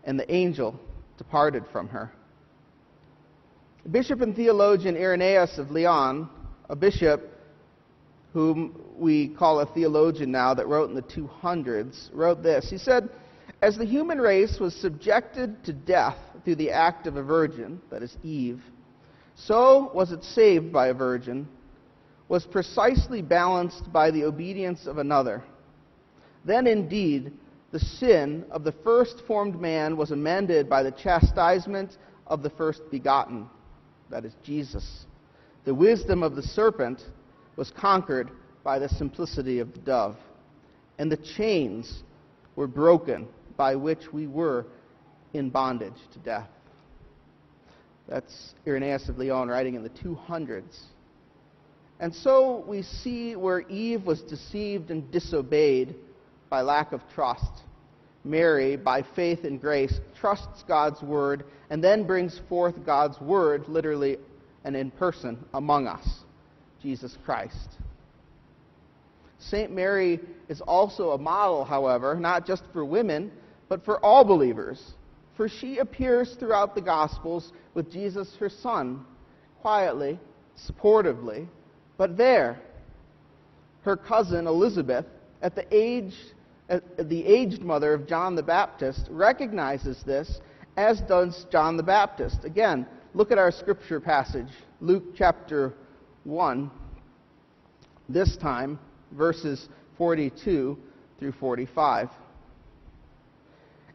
And 0.03 0.19
the 0.19 0.33
angel 0.33 0.79
departed 1.19 1.63
from 1.71 1.89
her. 1.89 2.11
Bishop 3.91 4.21
and 4.21 4.35
theologian 4.35 4.95
Irenaeus 4.95 5.57
of 5.57 5.71
Lyon, 5.71 6.29
a 6.69 6.75
bishop 6.75 7.29
whom 8.31 8.81
we 8.97 9.27
call 9.27 9.59
a 9.59 9.65
theologian 9.65 10.31
now 10.31 10.53
that 10.53 10.67
wrote 10.67 10.89
in 10.89 10.95
the 10.95 11.01
200s, 11.01 12.09
wrote 12.13 12.41
this. 12.41 12.69
He 12.69 12.77
said, 12.77 13.09
As 13.61 13.77
the 13.77 13.85
human 13.85 14.19
race 14.19 14.57
was 14.59 14.73
subjected 14.73 15.63
to 15.65 15.73
death 15.73 16.17
through 16.43 16.55
the 16.55 16.71
act 16.71 17.07
of 17.07 17.17
a 17.17 17.23
virgin, 17.23 17.81
that 17.91 18.01
is 18.01 18.17
Eve, 18.23 18.63
so 19.35 19.91
was 19.93 20.11
it 20.11 20.23
saved 20.23 20.71
by 20.71 20.87
a 20.87 20.93
virgin, 20.93 21.47
was 22.29 22.45
precisely 22.45 23.21
balanced 23.21 23.91
by 23.91 24.11
the 24.11 24.23
obedience 24.23 24.87
of 24.87 24.97
another. 24.97 25.43
Then 26.45 26.67
indeed, 26.67 27.33
the 27.71 27.79
sin 27.79 28.45
of 28.49 28.63
the 28.63 28.71
first 28.71 29.23
formed 29.27 29.59
man 29.59 29.97
was 29.97 30.11
amended 30.11 30.69
by 30.69 30.83
the 30.83 30.91
chastisement 30.91 31.97
of 32.27 32.43
the 32.43 32.49
first 32.51 32.81
begotten, 32.89 33.49
that 34.09 34.25
is 34.25 34.33
Jesus. 34.43 35.05
The 35.65 35.73
wisdom 35.73 36.23
of 36.23 36.35
the 36.35 36.41
serpent 36.41 37.01
was 37.55 37.71
conquered 37.71 38.29
by 38.63 38.79
the 38.79 38.89
simplicity 38.89 39.59
of 39.59 39.73
the 39.73 39.79
dove. 39.79 40.17
And 40.97 41.11
the 41.11 41.17
chains 41.17 42.03
were 42.55 42.67
broken 42.67 43.27
by 43.57 43.75
which 43.75 44.11
we 44.11 44.27
were 44.27 44.65
in 45.33 45.49
bondage 45.49 45.93
to 46.13 46.19
death. 46.19 46.49
That's 48.07 48.53
Irenaeus 48.67 49.09
of 49.09 49.17
Lyon 49.17 49.47
writing 49.47 49.75
in 49.75 49.83
the 49.83 49.89
200s. 49.89 50.79
And 51.99 52.13
so 52.13 52.63
we 52.67 52.81
see 52.81 53.35
where 53.35 53.61
Eve 53.61 54.03
was 54.03 54.21
deceived 54.21 54.91
and 54.91 55.09
disobeyed 55.11 55.95
by 56.49 56.61
lack 56.61 56.91
of 56.91 57.01
trust. 57.15 57.63
Mary, 58.23 58.77
by 58.77 59.03
faith 59.15 59.43
and 59.43 59.59
grace, 59.59 59.99
trusts 60.19 60.63
God's 60.67 61.01
word 61.01 61.43
and 61.69 61.83
then 61.83 62.05
brings 62.05 62.39
forth 62.47 62.85
God's 62.85 63.19
word, 63.19 63.67
literally 63.67 64.17
and 64.63 64.75
in 64.75 64.91
person, 64.91 65.37
among 65.53 65.87
us. 65.87 66.07
Jesus 66.81 67.17
Christ. 67.25 67.77
St. 69.39 69.71
Mary 69.71 70.19
is 70.47 70.61
also 70.61 71.11
a 71.11 71.17
model, 71.17 71.65
however, 71.65 72.15
not 72.15 72.45
just 72.45 72.63
for 72.71 72.85
women, 72.85 73.31
but 73.67 73.83
for 73.83 74.03
all 74.03 74.23
believers. 74.23 74.93
For 75.35 75.49
she 75.49 75.79
appears 75.79 76.35
throughout 76.39 76.75
the 76.75 76.81
Gospels 76.81 77.51
with 77.73 77.91
Jesus, 77.91 78.35
her 78.39 78.49
son, 78.49 79.05
quietly, 79.61 80.19
supportively, 80.69 81.47
but 81.97 82.17
there, 82.17 82.61
her 83.81 83.97
cousin 83.97 84.47
Elizabeth, 84.47 85.05
at 85.41 85.55
the 85.55 85.65
age 85.71 86.13
Uh, 86.73 86.79
the 86.97 87.23
aged 87.23 87.61
mother 87.61 87.93
of 87.93 88.07
John 88.07 88.33
the 88.33 88.41
Baptist 88.41 89.05
recognizes 89.11 90.01
this, 90.03 90.41
as 90.75 91.01
does 91.01 91.45
John 91.51 91.77
the 91.77 91.83
Baptist. 91.83 92.45
Again, 92.45 92.87
look 93.13 93.31
at 93.31 93.37
our 93.37 93.51
scripture 93.51 93.99
passage, 93.99 94.47
Luke 94.81 95.15
chapter 95.15 95.75
1, 96.23 96.71
this 98.09 98.35
time, 98.37 98.79
verses 99.11 99.69
42 99.99 100.75
through 101.19 101.31
45. 101.33 102.09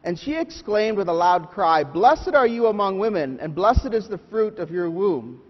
And 0.05 0.17
she 0.17 0.35
exclaimed 0.35 0.97
with 0.97 1.09
a 1.09 1.13
loud 1.13 1.49
cry, 1.49 1.83
Blessed 1.83 2.33
are 2.33 2.47
you 2.47 2.67
among 2.67 2.97
women, 2.97 3.39
and 3.41 3.53
blessed 3.53 3.93
is 3.93 4.07
the 4.07 4.21
fruit 4.29 4.57
of 4.57 4.71
your 4.71 4.89
womb. 4.89 5.41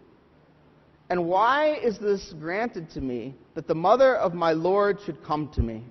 And 1.12 1.28
why 1.28 1.76
is 1.76 2.00
this 2.00 2.34
granted 2.40 2.90
to 2.92 3.02
me, 3.02 3.36
that 3.54 3.68
the 3.68 3.76
mother 3.76 4.16
of 4.16 4.34
my 4.34 4.54
Lord 4.54 5.00
should 5.06 5.24
come 5.24 5.50
to 5.50 5.62
me? 5.62 5.84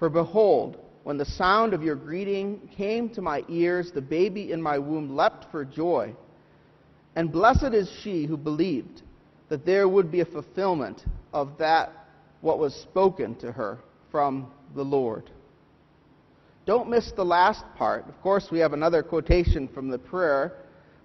For 0.00 0.08
behold, 0.08 0.78
when 1.02 1.18
the 1.18 1.26
sound 1.26 1.74
of 1.74 1.82
your 1.82 1.94
greeting 1.94 2.70
came 2.74 3.10
to 3.10 3.20
my 3.20 3.44
ears, 3.50 3.92
the 3.92 4.00
baby 4.00 4.50
in 4.50 4.60
my 4.60 4.78
womb 4.78 5.14
leapt 5.14 5.50
for 5.50 5.62
joy. 5.62 6.14
And 7.14 7.30
blessed 7.30 7.74
is 7.74 7.92
she 8.02 8.24
who 8.24 8.38
believed 8.38 9.02
that 9.50 9.66
there 9.66 9.86
would 9.86 10.10
be 10.10 10.20
a 10.20 10.24
fulfillment 10.24 11.04
of 11.34 11.58
that 11.58 11.92
what 12.40 12.58
was 12.58 12.74
spoken 12.74 13.34
to 13.40 13.52
her 13.52 13.78
from 14.10 14.50
the 14.74 14.82
Lord. 14.82 15.30
Don't 16.64 16.88
miss 16.88 17.12
the 17.12 17.24
last 17.24 17.64
part. 17.76 18.08
Of 18.08 18.18
course, 18.22 18.48
we 18.50 18.58
have 18.60 18.72
another 18.72 19.02
quotation 19.02 19.68
from 19.68 19.90
the 19.90 19.98
prayer, 19.98 20.54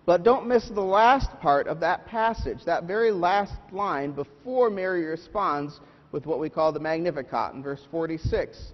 but 0.05 0.23
don't 0.23 0.47
miss 0.47 0.69
the 0.69 0.79
last 0.79 1.31
part 1.41 1.67
of 1.67 1.81
that 1.81 2.05
passage, 2.05 2.63
that 2.65 2.85
very 2.85 3.11
last 3.11 3.55
line 3.73 4.13
before 4.13 4.69
Mary 4.69 5.03
responds 5.03 5.81
with 6.13 6.25
what 6.25 6.39
we 6.39 6.49
call 6.49 6.71
the 6.71 6.79
Magnificat 6.79 7.53
in 7.55 7.61
verse 7.61 7.81
46. 7.91 8.71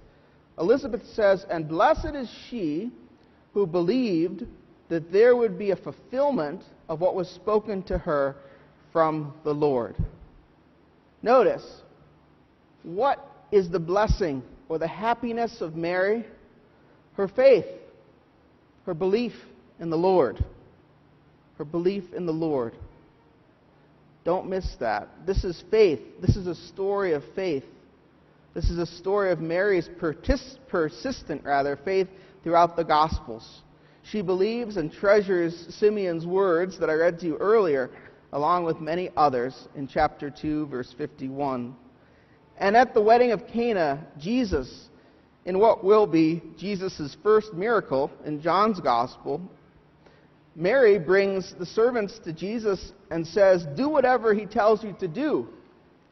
Elizabeth 0.61 1.01
says, 1.15 1.43
And 1.49 1.67
blessed 1.67 2.13
is 2.13 2.29
she 2.49 2.91
who 3.53 3.65
believed 3.65 4.45
that 4.89 5.11
there 5.11 5.35
would 5.35 5.57
be 5.57 5.71
a 5.71 5.75
fulfillment 5.75 6.61
of 6.87 7.01
what 7.01 7.15
was 7.15 7.27
spoken 7.29 7.81
to 7.83 7.97
her 7.97 8.35
from 8.93 9.33
the 9.43 9.53
Lord. 9.53 9.95
Notice, 11.23 11.65
what 12.83 13.27
is 13.51 13.69
the 13.69 13.79
blessing 13.79 14.43
or 14.69 14.77
the 14.77 14.87
happiness 14.87 15.61
of 15.61 15.75
Mary? 15.75 16.25
Her 17.13 17.27
faith, 17.27 17.65
her 18.85 18.93
belief 18.93 19.33
in 19.79 19.89
the 19.89 19.97
Lord. 19.97 20.45
Her 21.57 21.65
belief 21.65 22.03
in 22.13 22.25
the 22.27 22.31
Lord. 22.31 22.73
Don't 24.23 24.47
miss 24.47 24.75
that. 24.79 25.09
This 25.25 25.43
is 25.43 25.63
faith. 25.71 25.99
This 26.21 26.35
is 26.35 26.45
a 26.45 26.55
story 26.55 27.13
of 27.13 27.23
faith. 27.35 27.63
This 28.53 28.69
is 28.69 28.79
a 28.79 28.85
story 28.85 29.31
of 29.31 29.39
Mary's 29.39 29.89
persistent, 30.67 31.43
rather, 31.45 31.77
faith 31.77 32.09
throughout 32.43 32.75
the 32.75 32.83
Gospels. 32.83 33.61
She 34.03 34.21
believes 34.21 34.75
and 34.75 34.91
treasures 34.91 35.67
Simeon's 35.69 36.25
words 36.25 36.77
that 36.79 36.89
I 36.89 36.93
read 36.93 37.19
to 37.19 37.27
you 37.27 37.37
earlier, 37.37 37.89
along 38.33 38.65
with 38.65 38.81
many 38.81 39.09
others 39.15 39.69
in 39.75 39.87
chapter 39.87 40.29
2, 40.29 40.67
verse 40.67 40.93
51. 40.97 41.73
And 42.57 42.75
at 42.75 42.93
the 42.93 43.01
wedding 43.01 43.31
of 43.31 43.47
Cana, 43.47 44.05
Jesus, 44.17 44.89
in 45.45 45.57
what 45.57 45.83
will 45.83 46.05
be 46.05 46.43
Jesus' 46.57 47.15
first 47.23 47.53
miracle 47.53 48.11
in 48.25 48.41
John's 48.41 48.81
Gospel, 48.81 49.41
Mary 50.57 50.99
brings 50.99 51.53
the 51.57 51.65
servants 51.65 52.19
to 52.19 52.33
Jesus 52.33 52.91
and 53.09 53.25
says, 53.25 53.65
Do 53.77 53.87
whatever 53.87 54.33
he 54.33 54.45
tells 54.45 54.83
you 54.83 54.93
to 54.99 55.07
do, 55.07 55.47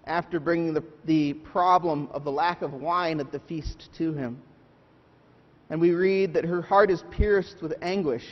after 0.09 0.39
bringing 0.39 0.73
the, 0.73 0.83
the 1.05 1.33
problem 1.33 2.09
of 2.11 2.23
the 2.23 2.31
lack 2.31 2.61
of 2.61 2.73
wine 2.73 3.19
at 3.19 3.31
the 3.31 3.39
feast 3.39 3.89
to 3.97 4.11
him. 4.13 4.41
And 5.69 5.79
we 5.79 5.91
read 5.91 6.33
that 6.33 6.45
her 6.45 6.61
heart 6.61 6.89
is 6.89 7.03
pierced 7.11 7.61
with 7.61 7.73
anguish 7.81 8.25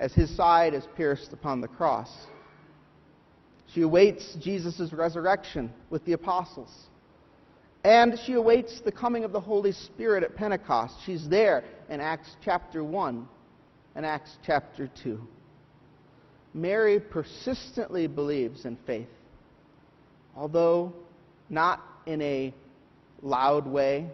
as 0.00 0.12
his 0.12 0.34
side 0.36 0.74
is 0.74 0.84
pierced 0.96 1.32
upon 1.32 1.60
the 1.60 1.68
cross. 1.68 2.10
She 3.72 3.82
awaits 3.82 4.36
Jesus' 4.40 4.92
resurrection 4.92 5.72
with 5.90 6.04
the 6.04 6.12
apostles. 6.12 6.70
And 7.84 8.18
she 8.26 8.32
awaits 8.32 8.80
the 8.80 8.92
coming 8.92 9.24
of 9.24 9.32
the 9.32 9.40
Holy 9.40 9.72
Spirit 9.72 10.24
at 10.24 10.34
Pentecost. 10.34 10.94
She's 11.06 11.28
there 11.28 11.64
in 11.88 12.00
Acts 12.00 12.36
chapter 12.44 12.82
1 12.82 13.28
and 13.94 14.04
Acts 14.04 14.36
chapter 14.44 14.90
2. 15.02 15.20
Mary 16.54 16.98
persistently 16.98 18.06
believes 18.06 18.64
in 18.64 18.76
faith, 18.86 19.08
although 20.38 20.92
not 21.50 21.82
in 22.06 22.22
a 22.22 22.54
loud 23.22 23.66
way, 23.66 24.06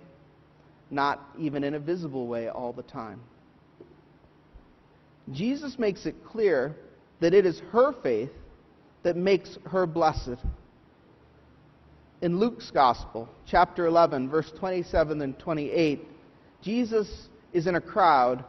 not 0.90 1.20
even 1.38 1.62
in 1.62 1.74
a 1.74 1.78
visible 1.78 2.26
way 2.26 2.48
all 2.48 2.72
the 2.72 2.82
time. 2.82 3.20
Jesus 5.32 5.78
makes 5.78 6.06
it 6.06 6.14
clear 6.24 6.74
that 7.20 7.34
it 7.34 7.44
is 7.44 7.60
her 7.72 7.92
faith 8.02 8.30
that 9.02 9.16
makes 9.16 9.58
her 9.66 9.86
blessed. 9.86 10.36
In 12.22 12.38
Luke's 12.38 12.70
Gospel, 12.70 13.28
chapter 13.46 13.86
11, 13.86 14.30
verse 14.30 14.50
27 14.58 15.20
and 15.20 15.38
28, 15.38 16.00
Jesus 16.62 17.28
is 17.52 17.66
in 17.66 17.74
a 17.74 17.80
crowd 17.80 18.44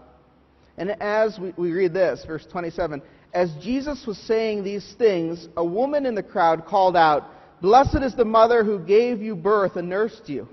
and 0.78 0.92
as 1.02 1.40
we, 1.40 1.54
we 1.58 1.72
read 1.72 1.94
this, 1.94 2.24
verse 2.26 2.46
27, 2.52 3.02
as 3.34 3.52
Jesus 3.62 4.06
was 4.06 4.18
saying 4.18 4.64
these 4.64 4.96
things, 4.98 5.48
a 5.56 5.64
woman 5.64 6.06
in 6.06 6.16
the 6.16 6.24
crowd 6.24 6.66
called 6.66 6.98
out, 6.98 7.24
Blessed 7.66 8.04
is 8.04 8.14
the 8.14 8.26
mother 8.26 8.64
who 8.64 8.78
gave 8.78 9.24
you 9.24 9.36
birth 9.36 9.76
and 9.76 9.90
nursed 9.90 10.30
you. 10.30 10.48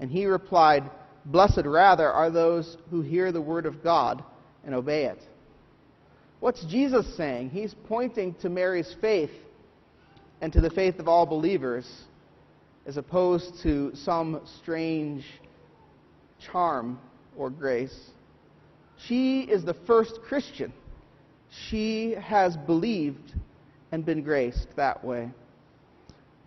And 0.00 0.10
he 0.10 0.24
replied, 0.24 0.90
Blessed 1.26 1.66
rather 1.66 2.10
are 2.10 2.30
those 2.30 2.78
who 2.88 3.02
hear 3.02 3.30
the 3.30 3.42
word 3.42 3.66
of 3.66 3.82
God 3.82 4.24
and 4.64 4.74
obey 4.74 5.04
it. 5.04 5.18
What's 6.40 6.64
Jesus 6.64 7.14
saying? 7.18 7.50
He's 7.50 7.74
pointing 7.88 8.36
to 8.36 8.48
Mary's 8.48 8.96
faith 9.02 9.32
and 10.40 10.50
to 10.54 10.62
the 10.62 10.70
faith 10.70 10.98
of 10.98 11.08
all 11.08 11.26
believers 11.26 11.86
as 12.86 12.96
opposed 12.96 13.62
to 13.62 13.94
some 13.94 14.40
strange 14.62 15.26
charm 16.50 16.98
or 17.36 17.50
grace. 17.50 18.08
She 18.96 19.42
is 19.42 19.62
the 19.62 19.76
first 19.86 20.20
Christian. 20.26 20.72
She 21.68 22.14
has 22.14 22.56
believed 22.56 23.34
and 23.92 24.06
been 24.06 24.22
graced 24.22 24.68
that 24.76 25.04
way. 25.04 25.30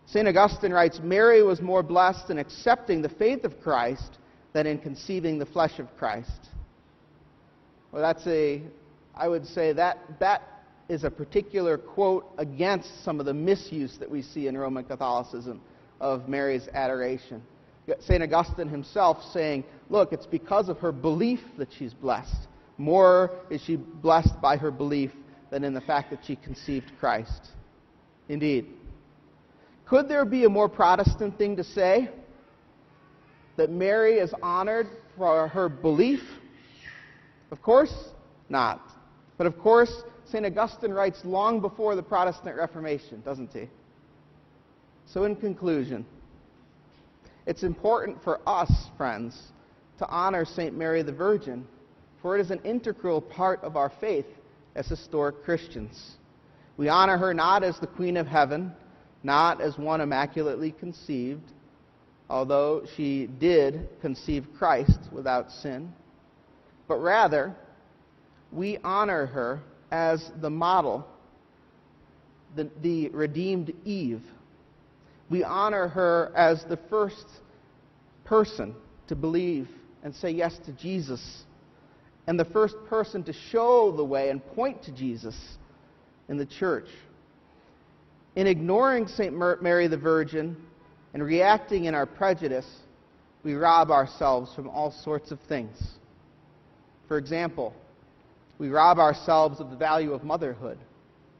St. 0.07 0.25
Augustine 0.27 0.71
writes 0.71 0.99
Mary 1.03 1.43
was 1.43 1.61
more 1.61 1.83
blessed 1.83 2.29
in 2.29 2.37
accepting 2.37 3.01
the 3.01 3.09
faith 3.09 3.43
of 3.43 3.59
Christ 3.61 4.17
than 4.53 4.65
in 4.65 4.79
conceiving 4.79 5.37
the 5.37 5.45
flesh 5.45 5.79
of 5.79 5.87
Christ. 5.97 6.49
Well, 7.91 8.01
that's 8.01 8.25
a, 8.25 8.61
I 9.13 9.27
would 9.27 9.45
say 9.45 9.73
that, 9.73 9.99
that 10.19 10.43
is 10.87 11.03
a 11.03 11.11
particular 11.11 11.77
quote 11.77 12.25
against 12.37 13.03
some 13.03 13.19
of 13.19 13.25
the 13.25 13.33
misuse 13.33 13.97
that 13.97 14.09
we 14.09 14.21
see 14.21 14.47
in 14.47 14.57
Roman 14.57 14.85
Catholicism 14.85 15.61
of 15.99 16.29
Mary's 16.29 16.69
adoration. 16.73 17.43
St. 17.99 18.23
Augustine 18.23 18.69
himself 18.69 19.17
saying, 19.33 19.65
look, 19.89 20.13
it's 20.13 20.25
because 20.25 20.69
of 20.69 20.77
her 20.79 20.91
belief 20.91 21.39
that 21.57 21.69
she's 21.77 21.93
blessed. 21.93 22.47
More 22.77 23.31
is 23.49 23.61
she 23.61 23.75
blessed 23.75 24.39
by 24.41 24.55
her 24.55 24.71
belief 24.71 25.11
than 25.49 25.63
in 25.63 25.73
the 25.73 25.81
fact 25.81 26.11
that 26.11 26.19
she 26.25 26.35
conceived 26.37 26.91
Christ. 26.99 27.47
Indeed. 28.29 28.67
Could 29.87 30.09
there 30.09 30.25
be 30.25 30.43
a 30.43 30.49
more 30.49 30.67
Protestant 30.67 31.37
thing 31.37 31.55
to 31.55 31.63
say? 31.63 32.09
That 33.55 33.69
Mary 33.71 34.19
is 34.19 34.33
honored 34.43 34.87
for 35.17 35.47
her 35.47 35.69
belief? 35.69 36.21
Of 37.51 37.61
course 37.61 37.93
not. 38.49 38.81
But 39.37 39.47
of 39.47 39.57
course, 39.57 40.03
St. 40.25 40.45
Augustine 40.45 40.91
writes 40.91 41.19
long 41.23 41.61
before 41.61 41.95
the 41.95 42.03
Protestant 42.03 42.57
Reformation, 42.57 43.21
doesn't 43.23 43.51
he? 43.53 43.69
So, 45.05 45.23
in 45.23 45.35
conclusion, 45.37 46.05
it's 47.45 47.63
important 47.63 48.21
for 48.23 48.41
us, 48.45 48.69
friends, 48.97 49.41
to 49.99 50.07
honor 50.07 50.43
St. 50.43 50.77
Mary 50.77 51.01
the 51.01 51.13
Virgin, 51.13 51.65
for 52.21 52.37
it 52.37 52.41
is 52.41 52.51
an 52.51 52.59
integral 52.65 53.21
part 53.21 53.63
of 53.63 53.77
our 53.77 53.91
faith 54.01 54.25
as 54.75 54.87
historic 54.87 55.43
Christians. 55.43 56.17
We 56.75 56.89
honor 56.89 57.17
her 57.17 57.33
not 57.33 57.63
as 57.63 57.79
the 57.79 57.87
Queen 57.87 58.17
of 58.17 58.27
Heaven, 58.27 58.73
not 59.27 59.61
as 59.61 59.77
one 59.77 60.01
immaculately 60.01 60.71
conceived, 60.71 61.51
although 62.29 62.81
she 62.95 63.27
did 63.27 63.87
conceive 64.01 64.47
Christ 64.57 64.99
without 65.11 65.51
sin, 65.51 65.93
but 66.87 66.97
rather, 66.97 67.55
we 68.51 68.79
honor 68.83 69.27
her 69.27 69.61
as 69.91 70.31
the 70.41 70.49
model, 70.49 71.05
the, 72.55 72.71
the 72.81 73.09
redeemed 73.09 73.71
Eve 73.85 74.23
we 75.29 75.43
honor 75.43 75.87
her 75.89 76.31
as 76.35 76.63
the 76.65 76.77
first 76.89 77.25
person 78.23 78.75
to 79.07 79.15
believe 79.15 79.67
and 80.03 80.15
say 80.15 80.29
yes 80.29 80.57
to 80.65 80.71
Jesus, 80.71 81.43
and 82.27 82.39
the 82.39 82.45
first 82.45 82.75
person 82.87 83.23
to 83.23 83.33
show 83.33 83.91
the 83.95 84.03
way 84.03 84.29
and 84.29 84.45
point 84.55 84.83
to 84.83 84.91
Jesus 84.91 85.35
in 86.29 86.37
the 86.37 86.45
church. 86.45 86.87
In 88.37 88.45
ignoring 88.45 89.07
St. 89.07 89.33
Mary 89.63 89.87
the 89.87 89.97
Virgin 89.97 90.55
and 91.15 91.23
reacting 91.23 91.85
in 91.85 91.95
our 91.95 92.05
prejudice, 92.05 92.67
we 93.41 93.55
rob 93.55 93.89
ourselves 93.89 94.53
from 94.53 94.69
all 94.69 94.91
sorts 94.91 95.31
of 95.31 95.39
things. 95.49 95.75
For 97.07 97.17
example, 97.17 97.73
we 98.59 98.69
rob 98.69 98.99
ourselves 98.99 99.59
of 99.59 99.71
the 99.71 99.75
value 99.75 100.13
of 100.13 100.23
motherhood, 100.23 100.77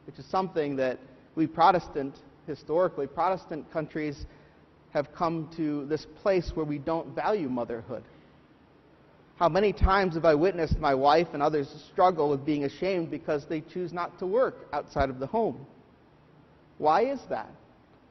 which 0.07 0.17
is 0.17 0.25
something 0.25 0.75
that 0.77 0.97
we 1.35 1.45
Protestant 1.45 2.15
historically, 2.47 3.05
Protestant 3.05 3.71
countries 3.71 4.25
have 4.89 5.13
come 5.13 5.51
to 5.55 5.85
this 5.85 6.07
place 6.23 6.53
where 6.55 6.65
we 6.65 6.79
don't 6.79 7.13
value 7.13 7.47
motherhood. 7.47 8.05
How 9.35 9.49
many 9.49 9.71
times 9.71 10.15
have 10.15 10.25
I 10.25 10.33
witnessed 10.33 10.79
my 10.79 10.95
wife 10.95 11.27
and 11.33 11.43
others 11.43 11.69
struggle 11.91 12.27
with 12.31 12.43
being 12.43 12.63
ashamed 12.63 13.11
because 13.11 13.45
they 13.45 13.61
choose 13.61 13.93
not 13.93 14.17
to 14.17 14.25
work 14.25 14.65
outside 14.73 15.11
of 15.11 15.19
the 15.19 15.27
home? 15.27 15.67
Why 16.77 17.05
is 17.05 17.19
that? 17.29 17.49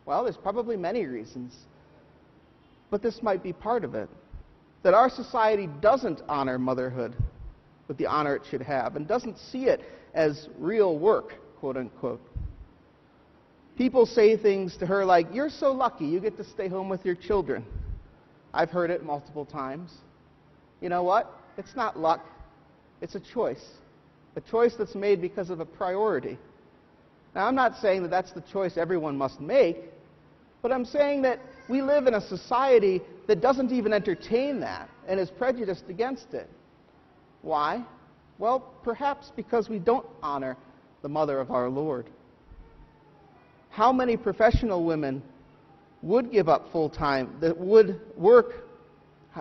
Well, 0.05 0.25
there's 0.25 0.37
probably 0.37 0.77
many 0.77 1.07
reasons. 1.07 1.55
But 2.91 3.03
this 3.03 3.23
might 3.23 3.43
be 3.43 3.53
part 3.53 3.85
of 3.85 3.95
it. 3.95 4.09
That 4.83 4.95
our 4.95 5.11
society 5.11 5.69
doesn't 5.81 6.23
honor 6.29 6.59
motherhood 6.59 7.17
with 7.89 7.99
the 7.99 8.07
honor 8.07 8.37
it 8.37 8.43
should 8.49 8.63
have 8.63 8.97
and 8.97 9.07
doesn't 9.07 9.39
see 9.39 9.65
it 9.65 9.81
as 10.15 10.49
real 10.59 10.99
work, 10.99 11.35
quote 11.59 11.77
unquote. 11.77 12.21
People 13.77 14.07
say 14.07 14.37
things 14.37 14.77
to 14.79 14.87
her 14.87 15.05
like, 15.05 15.27
You're 15.33 15.51
so 15.51 15.73
lucky, 15.73 16.07
you 16.07 16.21
get 16.21 16.37
to 16.39 16.45
stay 16.45 16.69
home 16.69 16.89
with 16.89 17.05
your 17.05 17.15
children. 17.15 17.65
I've 18.55 18.71
heard 18.71 18.91
it 18.91 19.05
multiple 19.05 19.45
times. 19.45 19.93
You 20.81 20.89
know 20.89 21.03
what? 21.03 21.31
It's 21.59 21.75
not 21.77 21.99
luck, 21.99 22.25
it's 23.01 23.15
a 23.15 23.21
choice. 23.21 23.65
A 24.37 24.41
choice 24.41 24.75
that's 24.77 24.95
made 24.95 25.21
because 25.21 25.51
of 25.51 25.61
a 25.61 25.65
priority. 25.65 26.39
Now, 27.37 27.47
I'm 27.47 27.55
not 27.55 27.77
saying 27.77 28.01
that 28.01 28.11
that's 28.11 28.33
the 28.33 28.41
choice 28.41 28.79
everyone 28.79 29.19
must 29.19 29.43
make, 29.43 29.77
but 30.63 30.73
I'm 30.73 30.87
saying 30.87 31.21
that 31.23 31.39
we 31.69 31.83
live 31.83 32.07
in 32.07 32.15
a 32.15 32.21
society 32.21 33.03
that 33.27 33.43
doesn't 33.43 33.71
even 33.73 33.93
entertain 33.93 34.59
that 34.61 34.89
and 35.07 35.21
is 35.21 35.31
prejudiced 35.31 35.85
against 35.91 36.33
it. 36.33 36.49
Why? 37.43 37.85
Well, 38.39 38.61
perhaps 38.83 39.33
because 39.37 39.69
we 39.69 39.79
don't 39.79 40.07
honor 40.23 40.57
the 41.03 41.11
mother 41.11 41.39
of 41.39 41.51
our 41.51 41.69
Lord. 41.69 42.07
How 43.69 43.93
many 43.93 44.17
professional 44.17 44.87
women 44.87 45.23
would 46.01 46.33
give 46.33 46.49
up 46.49 46.73
full 46.73 46.89
time, 46.89 47.37
that 47.41 47.59
would 47.59 48.01
work, 48.17 48.67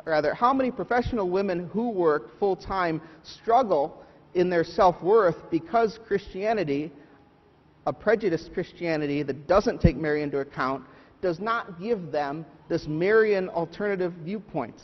rather, 0.03 0.33
how 0.33 0.51
many 0.51 0.69
professional 0.69 1.29
women 1.29 1.69
who 1.71 1.91
work 1.91 2.37
full 2.39 2.57
time 2.57 2.99
struggle 3.23 4.03
in 4.33 4.49
their 4.49 4.65
self 4.65 5.01
worth 5.01 5.49
because 5.49 5.97
Christianity, 6.05 6.91
a 7.85 7.93
prejudiced 7.93 8.53
Christianity 8.53 9.23
that 9.23 9.47
doesn't 9.47 9.81
take 9.81 9.95
Mary 9.95 10.23
into 10.23 10.39
account, 10.39 10.83
does 11.21 11.39
not 11.39 11.79
give 11.79 12.11
them 12.11 12.45
this 12.67 12.87
Marian 12.87 13.49
alternative 13.49 14.13
viewpoint 14.23 14.81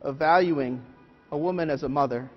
of 0.00 0.16
valuing 0.16 0.82
a 1.30 1.38
woman 1.38 1.70
as 1.70 1.82
a 1.82 1.88
mother. 1.88 2.30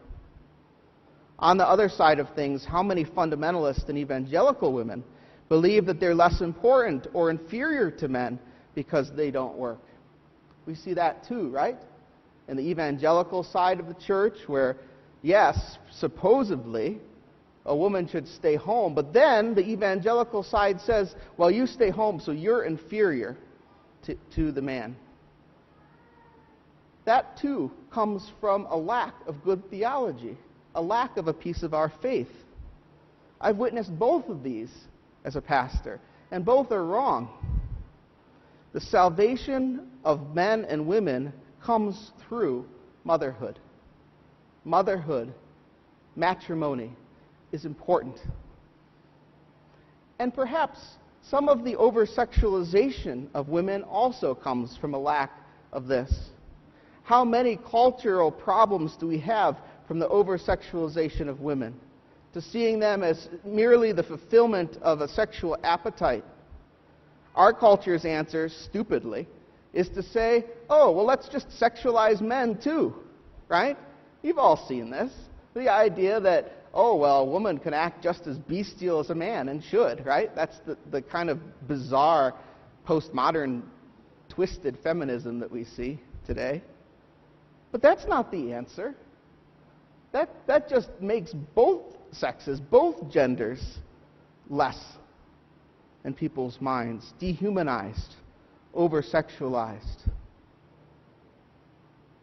On 1.39 1.57
the 1.57 1.67
other 1.67 1.89
side 1.89 2.19
of 2.19 2.29
things, 2.35 2.65
how 2.65 2.81
many 2.81 3.03
fundamentalist 3.03 3.89
and 3.89 3.97
evangelical 3.97 4.71
women 4.71 5.03
believe 5.49 5.85
that 5.85 5.99
they're 5.99 6.15
less 6.15 6.41
important 6.41 7.07
or 7.13 7.29
inferior 7.29 7.91
to 7.91 8.07
men 8.07 8.39
because 8.73 9.11
they 9.15 9.31
don't 9.31 9.57
work? 9.57 9.81
We 10.65 10.75
see 10.75 10.93
that 10.93 11.27
too, 11.27 11.49
right? 11.49 11.77
In 12.47 12.57
the 12.57 12.63
evangelical 12.63 13.43
side 13.43 13.79
of 13.79 13.87
the 13.87 13.93
church, 13.95 14.37
where, 14.47 14.77
yes, 15.21 15.77
supposedly, 15.91 16.99
a 17.65 17.75
woman 17.75 18.07
should 18.07 18.27
stay 18.27 18.55
home, 18.55 18.93
but 18.93 19.13
then 19.13 19.55
the 19.55 19.67
evangelical 19.67 20.43
side 20.43 20.79
says, 20.81 21.15
well, 21.37 21.49
you 21.49 21.65
stay 21.65 21.89
home, 21.89 22.19
so 22.19 22.31
you're 22.31 22.63
inferior 22.63 23.37
to, 24.03 24.15
to 24.35 24.51
the 24.51 24.61
man. 24.61 24.95
That 27.05 27.37
too 27.37 27.71
comes 27.91 28.31
from 28.39 28.65
a 28.69 28.77
lack 28.77 29.13
of 29.27 29.43
good 29.43 29.69
theology 29.69 30.37
a 30.75 30.81
lack 30.81 31.17
of 31.17 31.27
a 31.27 31.33
piece 31.33 31.63
of 31.63 31.73
our 31.73 31.91
faith. 32.01 32.29
I've 33.39 33.57
witnessed 33.57 33.97
both 33.97 34.27
of 34.29 34.43
these 34.43 34.71
as 35.23 35.35
a 35.35 35.41
pastor, 35.41 35.99
and 36.31 36.45
both 36.45 36.71
are 36.71 36.85
wrong. 36.85 37.29
The 38.73 38.81
salvation 38.81 39.89
of 40.03 40.35
men 40.35 40.65
and 40.65 40.85
women 40.85 41.33
comes 41.63 42.11
through 42.27 42.65
motherhood. 43.03 43.57
Motherhood, 44.65 45.33
matrimony, 46.15 46.93
is 47.55 47.65
important. 47.65 48.17
And 50.19 50.33
perhaps 50.33 50.79
some 51.23 51.49
of 51.49 51.63
the 51.63 51.75
over 51.77 52.05
sexualization 52.05 53.27
of 53.33 53.49
women 53.49 53.81
also 53.83 54.35
comes 54.35 54.77
from 54.77 54.93
a 54.93 54.99
lack 54.99 55.31
of 55.73 55.87
this. 55.87 56.29
How 57.03 57.25
many 57.25 57.57
cultural 57.57 58.31
problems 58.31 58.95
do 58.95 59.07
we 59.07 59.19
have 59.19 59.57
from 59.87 59.99
the 59.99 60.07
over 60.09 60.37
sexualization 60.37 61.27
of 61.27 61.41
women 61.41 61.73
to 62.35 62.41
seeing 62.41 62.79
them 62.79 63.01
as 63.01 63.29
merely 63.45 63.93
the 63.93 64.03
fulfillment 64.03 64.77
of 64.81 64.99
a 64.99 65.07
sexual 65.07 65.57
appetite. 65.63 66.25
Our 67.33 67.53
culture's 67.53 68.03
answer, 68.03 68.49
stupidly, 68.49 69.25
is 69.73 69.87
to 69.89 70.03
say, 70.03 70.43
oh, 70.69 70.91
well, 70.91 71.05
let's 71.05 71.29
just 71.29 71.47
sexualize 71.49 72.19
men 72.19 72.59
too, 72.61 72.93
right? 73.47 73.77
You've 74.21 74.37
all 74.37 74.67
seen 74.67 74.89
this. 74.89 75.13
The 75.53 75.71
idea 75.71 76.19
that, 76.19 76.64
oh, 76.75 76.95
well, 76.95 77.21
a 77.21 77.25
woman 77.25 77.57
can 77.57 77.73
act 77.73 78.03
just 78.03 78.27
as 78.27 78.37
bestial 78.37 78.99
as 78.99 79.09
a 79.09 79.15
man 79.15 79.49
and 79.49 79.63
should, 79.63 80.05
right? 80.05 80.35
That's 80.35 80.59
the, 80.65 80.77
the 80.91 81.01
kind 81.01 81.29
of 81.29 81.39
bizarre 81.67 82.35
postmodern 82.87 83.63
twisted 84.29 84.77
feminism 84.83 85.39
that 85.39 85.49
we 85.51 85.63
see 85.63 85.99
today. 86.27 86.61
But 87.71 87.81
that's 87.81 88.05
not 88.05 88.31
the 88.31 88.53
answer 88.53 88.95
that, 90.15 90.29
that 90.47 90.69
just 90.69 90.89
makes 91.01 91.33
both 91.33 91.81
sexes, 92.13 92.61
both 92.61 93.11
genders, 93.11 93.79
less 94.49 94.79
in 96.05 96.13
people's 96.13 96.61
minds, 96.61 97.11
dehumanized, 97.19 98.15
over 98.73 99.01
sexualized. 99.01 100.07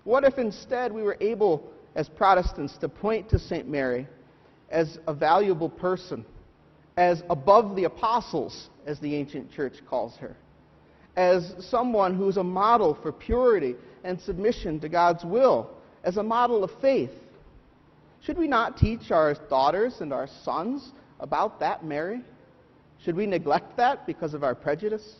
What 0.04 0.24
if 0.24 0.38
instead 0.38 0.90
we 0.90 1.02
were 1.02 1.18
able, 1.20 1.70
as 1.94 2.08
Protestants, 2.08 2.78
to 2.78 2.88
point 2.88 3.28
to 3.28 3.38
St. 3.38 3.68
Mary 3.68 4.06
as 4.72 4.98
a 5.06 5.14
valuable 5.14 5.68
person, 5.68 6.24
as 6.96 7.22
above 7.30 7.76
the 7.76 7.84
apostles, 7.84 8.70
as 8.86 8.98
the 8.98 9.14
ancient 9.14 9.52
church 9.52 9.74
calls 9.88 10.16
her, 10.16 10.36
as 11.16 11.54
someone 11.60 12.16
who's 12.16 12.38
a 12.38 12.42
model 12.42 12.98
for 13.02 13.12
purity 13.12 13.76
and 14.02 14.20
submission 14.20 14.80
to 14.80 14.88
God's 14.88 15.24
will, 15.24 15.70
as 16.02 16.16
a 16.16 16.22
model 16.22 16.64
of 16.64 16.70
faith? 16.80 17.12
Should 18.22 18.38
we 18.38 18.48
not 18.48 18.76
teach 18.76 19.10
our 19.10 19.34
daughters 19.48 20.00
and 20.00 20.12
our 20.12 20.28
sons 20.44 20.92
about 21.20 21.60
that 21.60 21.84
Mary? 21.84 22.22
Should 23.04 23.16
we 23.16 23.26
neglect 23.26 23.76
that 23.76 24.06
because 24.06 24.32
of 24.32 24.42
our 24.42 24.54
prejudice? 24.54 25.16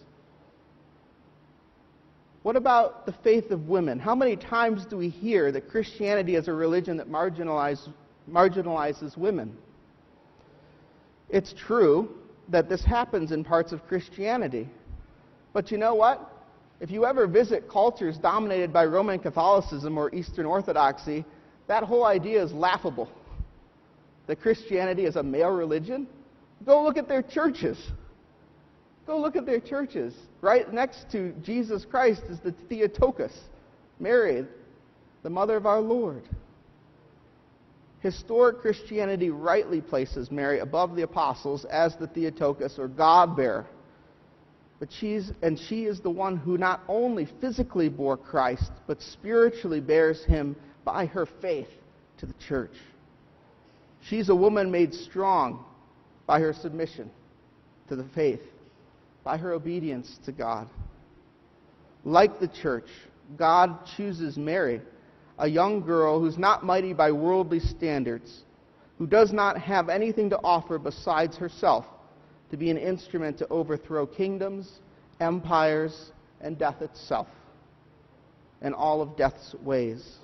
What 2.43 2.57
about 2.57 3.07
the 3.07 3.15
faith 3.25 3.51
of 3.51 3.69
women? 3.69 3.99
How 3.99 4.15
many 4.15 4.37
times 4.37 4.85
do 4.85 4.97
we 4.97 5.09
hear 5.09 5.53
that 5.53 5.69
Christianity 5.69 6.35
is 6.35 6.49
a 6.49 6.53
religion 6.53 6.97
that 6.97 7.09
marginalize, 7.09 7.89
marginalizes 8.33 9.17
women? 9.17 9.57
It's 11.29 11.53
true 11.53 12.11
that 12.49 12.69
this 12.69 12.85
happens 12.85 13.33
in 13.33 13.45
parts 13.45 13.73
of 13.73 13.87
Christianity. 13.87 14.69
But 15.53 15.71
you 15.71 15.79
know 15.79 15.95
what? 15.95 16.31
If 16.81 16.91
you 16.91 17.07
ever 17.07 17.27
visit 17.27 17.71
cultures 17.71 18.19
dominated 18.19 18.73
by 18.73 18.87
Roman 18.87 19.19
Catholicism 19.19 19.97
or 19.97 20.13
Eastern 20.15 20.47
Orthodoxy, 20.47 21.25
that 21.69 21.85
whole 21.85 22.05
idea 22.05 22.43
is 22.43 22.53
laughable. 22.53 23.09
That 24.27 24.41
Christianity 24.41 25.05
is 25.05 25.17
a 25.17 25.23
male 25.23 25.51
religion? 25.51 26.07
Go 26.67 26.83
look 26.83 26.97
at 26.97 27.09
their 27.09 27.23
churches. 27.23 27.79
Go 29.07 29.19
look 29.19 29.37
at 29.37 29.47
their 29.47 29.61
churches. 29.61 30.15
Right 30.41 30.73
next 30.73 31.11
to 31.13 31.33
Jesus 31.43 31.85
Christ 31.85 32.23
is 32.29 32.41
the 32.41 32.53
Theotokos, 32.69 33.37
Mary, 33.99 34.45
the 35.23 35.31
mother 35.31 35.57
of 35.57 35.67
our 35.67 35.81
Lord. 35.81 36.23
Historic 38.03 38.59
Christianity 38.59 39.31
rightly 39.31 39.81
places 39.81 40.31
Mary 40.31 40.59
above 40.59 40.97
the 40.97 41.03
apostles 41.03 41.65
as 41.67 41.95
the 41.97 42.09
Theotokos 42.09 42.77
or 42.79 42.89
God 42.89 43.37
bearer. 43.37 43.65
But 44.81 44.89
she's, 44.99 45.31
and 45.41 45.57
she 45.57 45.85
is 45.85 46.01
the 46.01 46.11
one 46.11 46.37
who 46.37 46.59
not 46.59 46.83
only 46.89 47.29
physically 47.41 47.89
bore 47.89 48.17
Christ, 48.17 48.73
but 48.89 49.01
spiritually 49.01 49.81
bears 49.81 50.25
him 50.25 50.57
by 50.85 51.07
her 51.07 51.27
faith 51.41 51.69
to 52.19 52.27
the 52.27 52.35
church. 52.49 52.75
She's 54.09 54.29
a 54.29 54.35
woman 54.35 54.73
made 54.73 54.93
strong 54.93 55.65
by 56.27 56.41
her 56.41 56.53
submission 56.53 57.09
to 57.89 57.95
the 57.95 58.09
faith, 58.17 58.43
by 59.23 59.37
her 59.37 59.53
obedience 59.53 60.19
to 60.25 60.33
God. 60.33 60.69
Like 62.05 62.41
the 62.41 62.49
church, 62.49 62.89
God 63.37 63.79
chooses 63.97 64.37
Mary, 64.37 64.81
a 65.39 65.49
young 65.49 65.81
girl 65.81 66.21
who's 66.21 66.39
not 66.39 66.65
mighty 66.65 66.93
by 66.93 67.13
worldly 67.13 67.61
standards, 67.61 68.43
who 68.99 69.07
does 69.07 69.33
not 69.33 69.59
have 69.59 69.89
anything 69.89 70.31
to 70.31 70.39
offer 70.43 70.79
besides 70.79 71.37
herself, 71.37 71.87
to 72.51 72.57
be 72.57 72.71
an 72.71 72.77
instrument 72.77 73.39
to 73.39 73.49
overthrow 73.49 74.07
kingdoms, 74.07 74.81
empires, 75.21 76.13
and 76.41 76.59
death 76.59 76.83
itself, 76.83 77.29
and 78.61 78.75
all 78.75 79.01
of 79.01 79.17
death's 79.17 79.55
ways. 79.63 80.17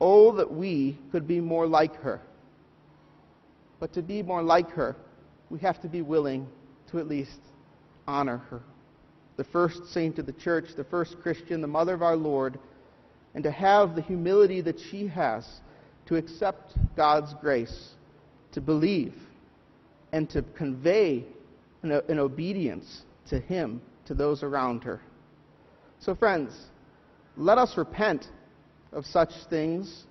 Oh, 0.00 0.32
that 0.36 0.52
we 0.52 0.98
could 1.12 1.26
be 1.26 1.40
more 1.40 1.66
like 1.66 1.94
her. 1.96 2.20
But 3.78 3.92
to 3.94 4.02
be 4.02 4.22
more 4.22 4.42
like 4.42 4.70
her, 4.70 4.96
we 5.48 5.58
have 5.60 5.80
to 5.82 5.88
be 5.88 6.02
willing 6.02 6.48
to 6.90 6.98
at 6.98 7.08
least 7.08 7.38
honor 8.06 8.38
her. 8.50 8.62
The 9.36 9.44
first 9.44 9.92
saint 9.92 10.18
of 10.18 10.26
the 10.26 10.32
church, 10.32 10.64
the 10.76 10.84
first 10.84 11.20
Christian, 11.20 11.60
the 11.60 11.66
mother 11.66 11.94
of 11.94 12.02
our 12.02 12.16
Lord, 12.16 12.58
and 13.36 13.44
to 13.44 13.50
have 13.50 13.94
the 13.94 14.00
humility 14.00 14.62
that 14.62 14.80
she 14.90 15.06
has 15.06 15.46
to 16.06 16.16
accept 16.16 16.72
God's 16.96 17.34
grace, 17.34 17.90
to 18.52 18.62
believe, 18.62 19.12
and 20.10 20.28
to 20.30 20.40
convey 20.56 21.22
an, 21.82 21.92
an 22.08 22.18
obedience 22.18 23.02
to 23.28 23.38
Him, 23.38 23.82
to 24.06 24.14
those 24.14 24.42
around 24.42 24.84
her. 24.84 25.02
So, 26.00 26.14
friends, 26.14 26.56
let 27.36 27.58
us 27.58 27.76
repent 27.76 28.26
of 28.90 29.04
such 29.04 29.32
things, 29.50 30.04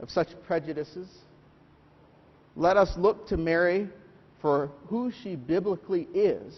of 0.00 0.08
such 0.10 0.28
prejudices. 0.46 1.08
Let 2.56 2.78
us 2.78 2.94
look 2.96 3.26
to 3.28 3.36
Mary 3.36 3.90
for 4.40 4.70
who 4.86 5.12
she 5.22 5.36
biblically 5.36 6.08
is 6.14 6.54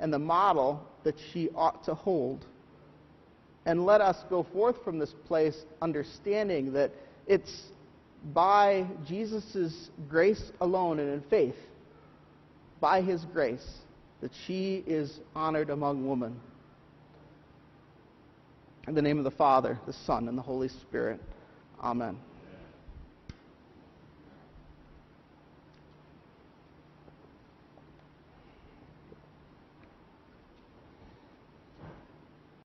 and 0.00 0.10
the 0.10 0.18
model 0.18 0.82
that 1.04 1.16
she 1.32 1.50
ought 1.54 1.84
to 1.84 1.94
hold. 1.94 2.46
And 3.64 3.84
let 3.84 4.00
us 4.00 4.16
go 4.28 4.42
forth 4.42 4.82
from 4.84 4.98
this 4.98 5.14
place 5.26 5.56
understanding 5.80 6.72
that 6.72 6.90
it's 7.26 7.62
by 8.32 8.86
Jesus' 9.06 9.90
grace 10.08 10.52
alone 10.60 10.98
and 10.98 11.12
in 11.12 11.22
faith, 11.28 11.56
by 12.80 13.00
his 13.00 13.24
grace, 13.26 13.78
that 14.20 14.32
she 14.46 14.82
is 14.86 15.20
honored 15.34 15.70
among 15.70 16.08
women. 16.08 16.40
In 18.88 18.94
the 18.94 19.02
name 19.02 19.18
of 19.18 19.24
the 19.24 19.30
Father, 19.30 19.78
the 19.86 19.92
Son, 19.92 20.28
and 20.28 20.36
the 20.36 20.42
Holy 20.42 20.68
Spirit. 20.68 21.20
Amen. 21.80 22.18